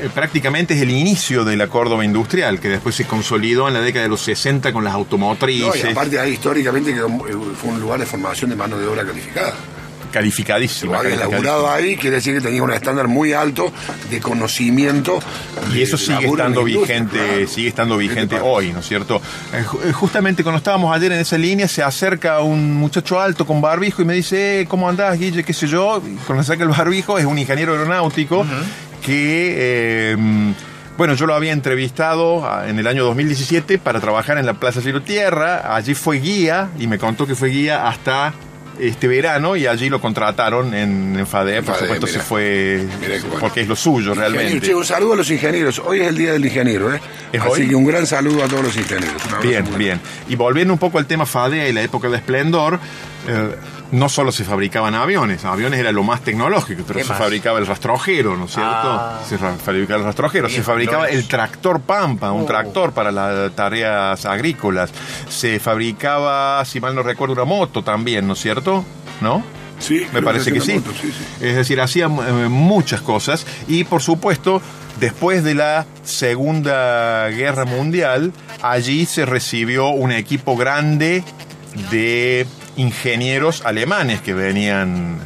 Eh, 0.00 0.08
Prácticamente 0.14 0.74
es 0.74 0.82
el 0.82 0.90
inicio 0.90 1.44
de 1.44 1.56
la 1.56 1.66
Córdoba 1.68 2.04
industrial, 2.04 2.60
que 2.60 2.68
después 2.68 2.94
se 2.94 3.04
consolidó 3.04 3.68
en 3.68 3.74
la 3.74 3.80
década 3.80 4.04
de 4.04 4.08
los 4.08 4.20
60 4.22 4.72
con 4.72 4.84
las 4.84 4.92
No, 4.92 4.98
automotrices, 5.00 5.84
y 5.84 5.88
aparte 5.88 6.18
ahí 6.18 6.32
históricamente 6.32 6.92
quedó- 6.94 7.08
fue 7.08 7.70
un 7.70 7.80
lugar 7.80 7.98
de 8.00 8.06
formación 8.06 8.50
de 8.50 8.56
mano 8.56 8.78
de 8.78 8.86
obra 8.86 9.04
calificada. 9.04 9.54
Calificadísima. 10.12 11.02
laburado 11.02 11.70
ahí, 11.70 11.96
quiere 11.96 12.16
decir 12.16 12.34
que 12.34 12.40
tenía 12.40 12.62
un 12.62 12.72
estándar 12.72 13.08
muy 13.08 13.34
alto 13.34 13.70
de 14.10 14.20
conocimiento. 14.20 15.18
Y 15.74 15.82
eso 15.82 15.98
sigue 15.98 16.26
estando 16.26 16.66
industria, 16.66 16.96
vigente, 17.02 17.18
claro. 17.18 17.46
sigue 17.48 17.68
estando 17.68 17.98
¿Qué 17.98 18.04
te 18.04 18.08
vigente 18.14 18.40
hoy, 18.42 18.72
¿no 18.72 18.80
es 18.80 18.88
cierto? 18.88 19.20
Eh, 19.52 19.62
eh, 19.84 19.92
Justamente 19.92 20.42
cuando 20.42 20.56
estábamos 20.58 20.96
ayer 20.96 21.12
en 21.12 21.18
esa 21.20 21.36
línea, 21.36 21.68
se 21.68 21.82
acerca 21.82 22.40
un 22.40 22.72
muchacho 22.74 23.20
alto 23.20 23.46
con 23.46 23.60
barbijo 23.60 24.00
y 24.00 24.06
me 24.06 24.14
dice, 24.14 24.62
"Eh, 24.62 24.66
¿cómo 24.66 24.88
andás, 24.88 25.18
Guille? 25.18 25.44
¿Qué 25.44 25.52
sé 25.52 25.66
yo? 25.66 26.02
Cuando 26.26 26.42
saca 26.42 26.62
el 26.62 26.70
barbijo 26.70 27.18
es 27.18 27.26
un 27.26 27.38
ingeniero 27.38 27.72
aeronáutico 27.72 28.46
que... 29.04 29.54
eh, 30.14 30.54
bueno, 30.98 31.14
yo 31.14 31.26
lo 31.26 31.34
había 31.34 31.52
entrevistado 31.52 32.44
ah, 32.44 32.64
en 32.68 32.80
el 32.80 32.88
año 32.88 33.04
2017 33.04 33.78
para 33.78 34.00
trabajar 34.00 34.36
en 34.36 34.46
la 34.46 34.54
Plaza 34.54 34.80
Cielo 34.80 35.00
Tierra. 35.00 35.76
Allí 35.76 35.94
fue 35.94 36.18
guía 36.18 36.70
y 36.76 36.88
me 36.88 36.98
contó 36.98 37.24
que 37.24 37.36
fue 37.36 37.50
guía 37.50 37.86
hasta 37.86 38.32
este 38.80 39.06
verano 39.06 39.54
y 39.54 39.66
allí 39.68 39.88
lo 39.90 40.00
contrataron 40.00 40.74
en, 40.74 41.16
en 41.16 41.24
FADE. 41.24 41.62
Por 41.62 41.76
supuesto, 41.76 42.06
mira. 42.06 42.18
se 42.18 42.24
fue 42.24 42.84
porque 43.38 43.60
es 43.60 43.68
lo 43.68 43.76
suyo 43.76 44.12
realmente. 44.12 44.60
che, 44.60 44.74
un 44.74 44.84
saludo 44.84 45.12
a 45.12 45.16
los 45.16 45.30
ingenieros. 45.30 45.80
Hoy 45.84 46.00
es 46.00 46.08
el 46.08 46.16
día 46.18 46.32
del 46.32 46.44
ingeniero, 46.44 46.92
¿eh? 46.92 47.00
¿Es 47.32 47.42
Así 47.42 47.62
hoy? 47.62 47.68
que 47.68 47.74
un 47.76 47.84
gran 47.86 48.04
saludo 48.04 48.42
a 48.42 48.48
todos 48.48 48.64
los 48.64 48.76
ingenieros. 48.76 49.22
Bien, 49.40 49.64
bien. 49.78 50.00
Y 50.28 50.34
volviendo 50.34 50.72
un 50.72 50.80
poco 50.80 50.98
al 50.98 51.06
tema 51.06 51.26
FADEA 51.26 51.68
y 51.68 51.72
la 51.72 51.82
época 51.82 52.08
de 52.08 52.16
esplendor, 52.16 52.80
eh, 53.28 53.50
no 53.92 54.08
solo 54.08 54.32
se 54.32 54.44
fabricaban 54.44 54.94
aviones, 54.94 55.44
aviones 55.44 55.80
era 55.80 55.92
lo 55.92 56.02
más 56.02 56.20
tecnológico, 56.20 56.82
pero 56.86 56.98
¿Qué 56.98 57.04
se 57.04 57.10
más? 57.10 57.18
fabricaba 57.18 57.58
el 57.58 57.66
rastrojero, 57.66 58.36
¿no 58.36 58.44
es 58.44 58.52
cierto? 58.52 58.70
Ah. 58.70 59.20
Se 59.26 59.38
fabricaba 59.38 59.98
el 60.00 60.04
rastrojero, 60.04 60.48
se 60.48 60.62
fabricaba 60.62 61.06
el 61.08 61.26
tractor 61.26 61.80
Pampa, 61.80 62.30
un 62.32 62.42
Oh. 62.42 62.46
tractor 62.46 62.92
para 62.92 63.10
las 63.10 63.52
tareas 63.52 64.26
agrícolas, 64.26 64.90
se 65.28 65.58
fabricaba, 65.58 66.64
si 66.64 66.80
mal 66.80 66.94
no 66.94 67.02
recuerdo, 67.02 67.32
una 67.34 67.44
moto 67.44 67.82
también, 67.82 68.26
¿no 68.26 68.34
es 68.34 68.40
cierto? 68.40 68.84
¿No? 69.20 69.42
Sí, 69.78 70.04
Me 70.12 70.20
parece 70.22 70.52
que 70.52 70.58
hacía 70.58 70.74
sí. 70.74 70.80
moto, 70.80 70.90
sí, 71.00 71.12
sí. 71.12 71.24
Es 71.46 71.54
decir, 71.56 71.80
hacían 71.80 72.16
eh, 72.18 72.48
muchas 72.48 73.00
cosas 73.00 73.46
y 73.68 73.84
por 73.84 74.02
supuesto, 74.02 74.60
después 74.98 75.44
de 75.44 75.54
la 75.54 75.86
Segunda 76.02 77.28
Guerra 77.28 77.64
Mundial, 77.64 78.32
allí 78.60 79.06
se 79.06 79.24
recibió 79.24 79.88
un 79.88 80.10
equipo 80.12 80.56
grande 80.56 81.22
de 81.90 82.46
ingenieros 82.78 83.66
alemanes 83.66 84.22
que 84.22 84.32
venían 84.32 85.18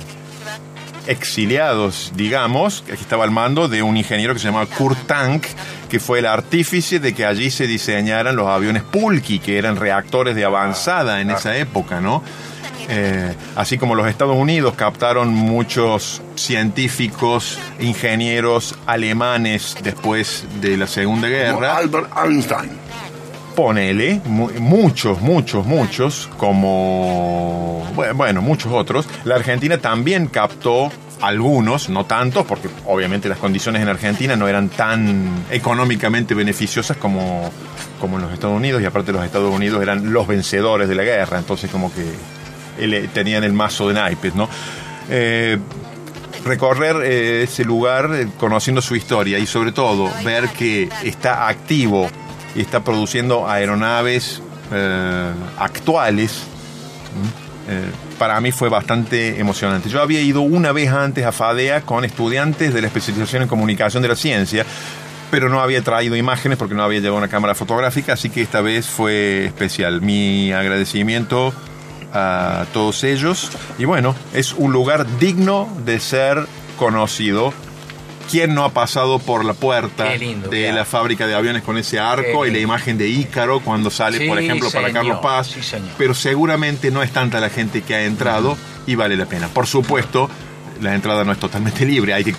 exiliados, 1.07 2.13
digamos, 2.17 2.83
que 2.87 2.95
estaba 2.95 3.25
al 3.25 3.31
mando 3.31 3.69
de 3.69 3.83
un 3.83 3.97
ingeniero 3.97 4.35
que 4.35 4.41
se 4.41 4.47
llamaba 4.47 4.67
Kurt 4.67 5.07
Tank, 5.07 5.45
que 5.89 6.01
fue 6.01 6.21
el 6.21 6.27
artífice 6.27 6.99
de 6.99 7.13
que 7.15 7.27
allí 7.27 7.51
se 7.51 7.67
diseñaran 7.67 8.37
los 8.37 8.49
aviones 8.49 8.83
Pulki, 8.83 9.39
que 9.39 9.59
eran 9.59 9.77
reactores 9.77 10.35
de 10.35 10.45
avanzada 10.45 11.21
en 11.21 11.31
esa 11.31 11.57
época, 11.57 12.01
¿no? 12.01 12.23
Eh, 12.89 13.35
así 13.55 13.79
como 13.79 13.95
los 13.95 14.09
Estados 14.09 14.37
Unidos 14.37 14.75
captaron 14.75 15.29
muchos 15.29 16.21
científicos, 16.35 17.59
ingenieros 17.79 18.77
alemanes 18.87 19.77
después 19.83 20.47
de 20.61 20.77
la 20.77 20.87
Segunda 20.87 21.29
Guerra, 21.29 21.77
Albert 21.77 22.11
Einstein. 22.17 22.82
Ponele, 23.55 24.21
mu- 24.27 24.51
muchos, 24.59 25.21
muchos, 25.21 25.65
muchos, 25.67 26.29
como, 26.39 27.85
bu- 27.95 28.15
bueno, 28.15 28.43
muchos 28.43 28.73
otros. 28.73 29.07
La 29.25 29.35
Argentina 29.37 29.79
también 29.79 30.27
captó 30.27 30.91
algunos, 31.21 31.89
no 31.89 32.05
tantos, 32.07 32.45
porque 32.47 32.69
obviamente 32.87 33.29
las 33.29 33.39
condiciones 33.39 33.81
en 33.83 33.89
Argentina 33.89 34.35
no 34.37 34.49
eran 34.49 34.69
tan 34.69 35.45
económicamente 35.51 36.35
beneficiosas 36.35 36.97
como, 36.97 37.51
como 38.01 38.17
en 38.17 38.23
los 38.25 38.33
Estados 38.33 38.57
Unidos, 38.57 38.83
y 38.83 38.87
aparte 38.87 39.13
los 39.13 39.25
Estados 39.25 39.55
Unidos 39.55 39.81
eran 39.83 40.13
los 40.13 40.27
vencedores 40.27 40.89
de 40.89 40.95
la 40.97 41.05
guerra, 41.05 41.39
entonces 41.39 41.71
como 41.71 41.93
que 41.95 42.05
ele- 42.83 43.07
tenían 43.09 43.45
el 43.45 43.53
mazo 43.53 43.89
de 43.89 43.95
naipes, 43.95 44.35
¿no? 44.35 44.49
Eh, 45.11 45.59
recorrer 46.45 46.97
eh, 47.05 47.43
ese 47.45 47.65
lugar 47.65 48.11
eh, 48.15 48.27
conociendo 48.37 48.83
su 48.83 48.97
historia 48.97 49.39
y 49.39 49.47
sobre 49.47 49.71
todo 49.71 50.11
ver 50.25 50.49
que 50.49 50.89
está 51.05 51.47
activo 51.47 52.09
y 52.55 52.61
está 52.61 52.85
produciendo 52.85 53.49
aeronaves 53.49 54.43
eh, 54.73 55.31
actuales. 55.59 56.43
Eh, 57.69 57.91
para 58.19 58.41
mí 58.41 58.53
fue 58.53 58.69
bastante 58.69 59.39
emocionante. 59.39 59.89
Yo 59.89 60.01
había 60.01 60.21
ido 60.21 60.41
una 60.41 60.73
vez 60.73 60.91
antes 60.91 61.25
a 61.25 61.33
FADEA 61.33 61.83
con 61.83 62.05
estudiantes 62.05 62.75
de 62.75 62.81
la 62.81 62.89
especialización 62.89 63.43
en 63.43 63.49
comunicación 63.49 64.03
de 64.03 64.09
la 64.09 64.17
ciencia, 64.17 64.67
pero 65.31 65.49
no 65.49 65.61
había 65.61 65.83
traído 65.83 66.17
imágenes 66.17 66.59
porque 66.59 66.75
no 66.75 66.83
había 66.83 67.01
llevado 67.01 67.19
una 67.19 67.29
cámara 67.29 67.55
fotográfica, 67.55 68.15
así 68.15 68.31
que 68.31 68.43
esta 68.43 68.61
vez 68.61 68.87
fue 68.87 69.47
especial. 69.47 70.01
Mi 70.03 70.53
agradecimiento 70.53 71.53
a 72.13 72.67
todos 72.73 73.05
ellos. 73.05 73.51
Y 73.79 73.85
bueno, 73.85 74.15
es 74.35 74.53
un 74.53 74.73
lugar 74.73 75.07
digno 75.19 75.69
de 75.85 76.01
ser 76.01 76.47
conocido. 76.79 77.53
¿Quién 78.31 78.55
no 78.55 78.65
ha 78.65 78.71
pasado 78.71 79.19
por 79.19 79.45
la 79.45 79.55
puerta 79.55 80.15
lindo, 80.17 80.49
de 80.49 80.63
claro. 80.63 80.77
la 80.79 80.85
fábrica 80.85 81.27
de 81.27 81.35
aviones 81.35 81.63
con 81.63 81.77
ese 81.79 81.99
arco 81.99 82.47
y 82.47 82.51
la 82.51 82.59
imagen 82.59 82.97
de 82.99 83.09
Ícaro 83.09 83.61
cuando 83.61 83.91
sale, 83.91 84.19
Sí, 84.19 84.27
por 84.29 84.39
ejemplo, 84.39 84.71
para 84.71 84.93
Carlos 84.93 85.19
Paz? 85.23 85.49
sí, 85.49 85.63
señor. 85.63 85.91
Pero 85.99 86.15
seguramente 86.15 86.91
no 86.91 87.03
es 87.03 87.11
tanta 87.13 87.41
la 87.41 87.51
gente 87.51 87.83
que 87.83 87.95
ha 87.95 88.05
entrado 88.05 88.57
y 88.87 88.95
vale 88.95 89.17
la 89.17 89.27
pena. 89.27 89.49
Por 89.49 89.67
supuesto, 89.67 90.31
la 90.81 90.95
entrada 90.95 91.25
no 91.25 91.33
es 91.33 91.39
totalmente 91.39 91.85
libre. 91.85 92.15
Hay 92.15 92.25
que, 92.25 92.31
eh, 92.31 92.35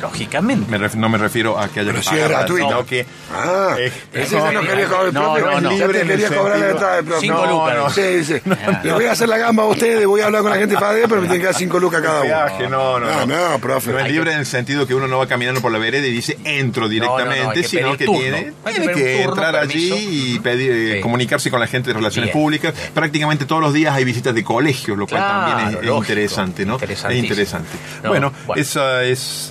Lógicamente. 0.00 0.70
me 0.70 0.78
ref- 0.78 0.94
no 0.94 1.08
me 1.08 1.18
refiero 1.18 1.58
a 1.58 1.68
que 1.68 1.80
haya 1.80 1.90
Pero 1.92 1.94
que 1.94 2.00
es 2.00 2.06
pagar, 2.06 2.28
gratuito. 2.30 2.68
sino 2.68 2.86
que 2.86 3.06
Ah, 3.32 3.76
es- 3.78 3.92
ese 4.12 4.36
ya 4.36 4.52
no 4.52 4.60
quería 4.62 4.86
cobrar 4.86 5.06
el 5.06 5.14
No, 5.14 5.34
profe. 5.34 5.40
no, 5.42 5.60
no. 5.60 5.70
Libre 5.70 6.02
quería 6.06 6.28
cobrar 6.28 6.58
entrada 6.70 6.96
del 6.96 7.04
profe. 7.04 7.20
Cinco 7.20 7.46
no, 7.46 7.52
lucas. 7.52 7.76
no. 7.76 7.90
Sí, 7.90 8.24
sí. 8.24 8.34
Le 8.84 8.92
voy 8.92 9.04
a 9.06 9.12
hacer 9.12 9.28
la 9.28 9.38
gamba 9.38 9.62
a 9.64 9.66
ustedes, 9.66 10.06
voy 10.06 10.20
a 10.20 10.26
hablar 10.26 10.42
con 10.42 10.50
la 10.50 10.56
gente 10.58 10.74
de 10.74 10.80
FADE, 10.80 11.02
pero 11.08 11.20
me 11.20 11.26
tienen 11.26 11.40
que 11.40 11.46
dar 11.46 11.54
cinco 11.54 11.78
lucas 11.78 12.00
cada 12.02 12.20
uno. 12.20 12.28
Peaje, 12.28 12.68
no, 12.68 13.00
no, 13.00 13.06
No, 13.06 13.26
no. 13.26 13.50
no, 13.50 13.58
profe. 13.58 13.92
No 13.92 13.98
es 13.98 14.10
libre 14.10 14.30
que- 14.30 14.34
en 14.34 14.40
el 14.40 14.46
sentido 14.46 14.86
que 14.86 14.94
uno 14.94 15.06
no 15.08 15.18
va 15.18 15.26
caminando 15.26 15.60
por 15.60 15.72
la 15.72 15.78
vereda 15.78 16.06
y 16.06 16.10
dice 16.12 16.38
entro 16.44 16.88
directamente, 16.88 17.36
No, 17.38 17.42
no, 17.44 17.48
no, 17.48 17.54
que 17.54 17.62
sino 17.64 17.96
que 17.96 18.06
tiene, 18.06 18.52
tiene 18.74 18.92
que 18.92 19.22
entrar 19.22 19.56
allí 19.56 20.34
y 20.34 20.38
pedir, 20.40 20.96
eh, 20.96 21.00
comunicarse 21.00 21.50
con 21.50 21.60
la 21.60 21.66
gente 21.66 21.88
de 21.90 21.94
relaciones 21.94 22.30
públicas. 22.30 22.74
Prácticamente 22.94 23.44
todos 23.44 23.60
los 23.62 23.72
días 23.72 23.94
hay 23.94 24.04
visitas 24.04 24.34
de 24.34 24.42
colegios, 24.44 24.96
lo 24.96 25.06
cual 25.06 25.20
también 25.20 25.78
es, 25.84 25.90
interesante, 26.06 26.64
¿no? 26.66 26.78
Es 26.80 27.04
interesante. 27.14 27.68
No, 28.02 28.10
bueno, 28.10 28.32
bueno. 28.46 28.60
esa 28.62 29.02
es 29.04 29.48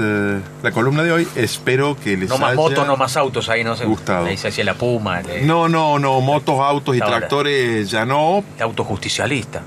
la 0.64 0.72
columna 0.72 1.04
de 1.04 1.12
hoy. 1.12 1.28
Espero 1.36 1.98
que 2.02 2.18
les 2.18 2.30
No 2.30 2.38
más 2.38 2.50
haya 2.52 2.56
motos, 2.56 2.88
no 2.88 2.98
más 2.98 3.16
autos 3.18 3.50
ahí, 3.50 3.64
no 3.64 3.76
sé. 3.76 3.86
gustado. 3.86 4.26
Ahí 4.26 4.38
se 4.38 4.48
hacía 4.50 4.64
la 4.64 4.74
puma, 4.74 5.22
No, 5.44 5.68
no, 5.70 6.00
no, 6.00 6.22
motos, 6.22 6.60
autos 6.60 6.96
y 6.96 7.02
Ahora. 7.02 7.18
tractores 7.18 7.90
ya 7.90 8.06
no, 8.06 8.44
el 8.58 8.64
auto 8.64 8.84
justicialista. 8.84 9.62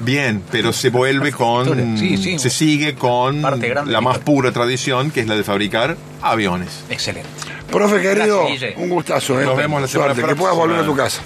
Bien, 0.00 0.42
pero 0.50 0.72
se 0.72 0.90
vuelve 0.90 1.32
con. 1.32 1.96
Sí, 1.96 2.16
sí. 2.16 2.38
Se 2.38 2.50
sigue 2.50 2.94
con 2.94 3.40
Parte 3.40 3.68
grande 3.68 3.92
la 3.92 4.00
más 4.00 4.18
pura 4.18 4.52
tradición, 4.52 5.10
que 5.10 5.20
es 5.20 5.26
la 5.28 5.36
de 5.36 5.44
fabricar 5.44 5.96
aviones. 6.20 6.84
Excelente. 6.90 7.28
Profe 7.70 8.02
querido, 8.02 8.46
Gracias, 8.46 8.74
un 8.76 8.88
gustazo, 8.90 9.40
¿eh? 9.40 9.44
Nos 9.44 9.56
vemos 9.56 9.80
la 9.80 9.88
semana 9.88 10.14
Suerte, 10.14 10.32
que 10.34 10.36
puedas 10.36 10.54
próxima. 10.56 10.64
volver 10.64 10.80
a 10.80 10.84
tu 10.86 10.96
casa. 10.96 11.22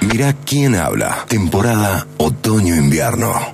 Mirá 0.00 0.32
quién 0.44 0.74
habla. 0.74 1.24
Temporada 1.28 2.06
otoño-invierno. 2.16 3.38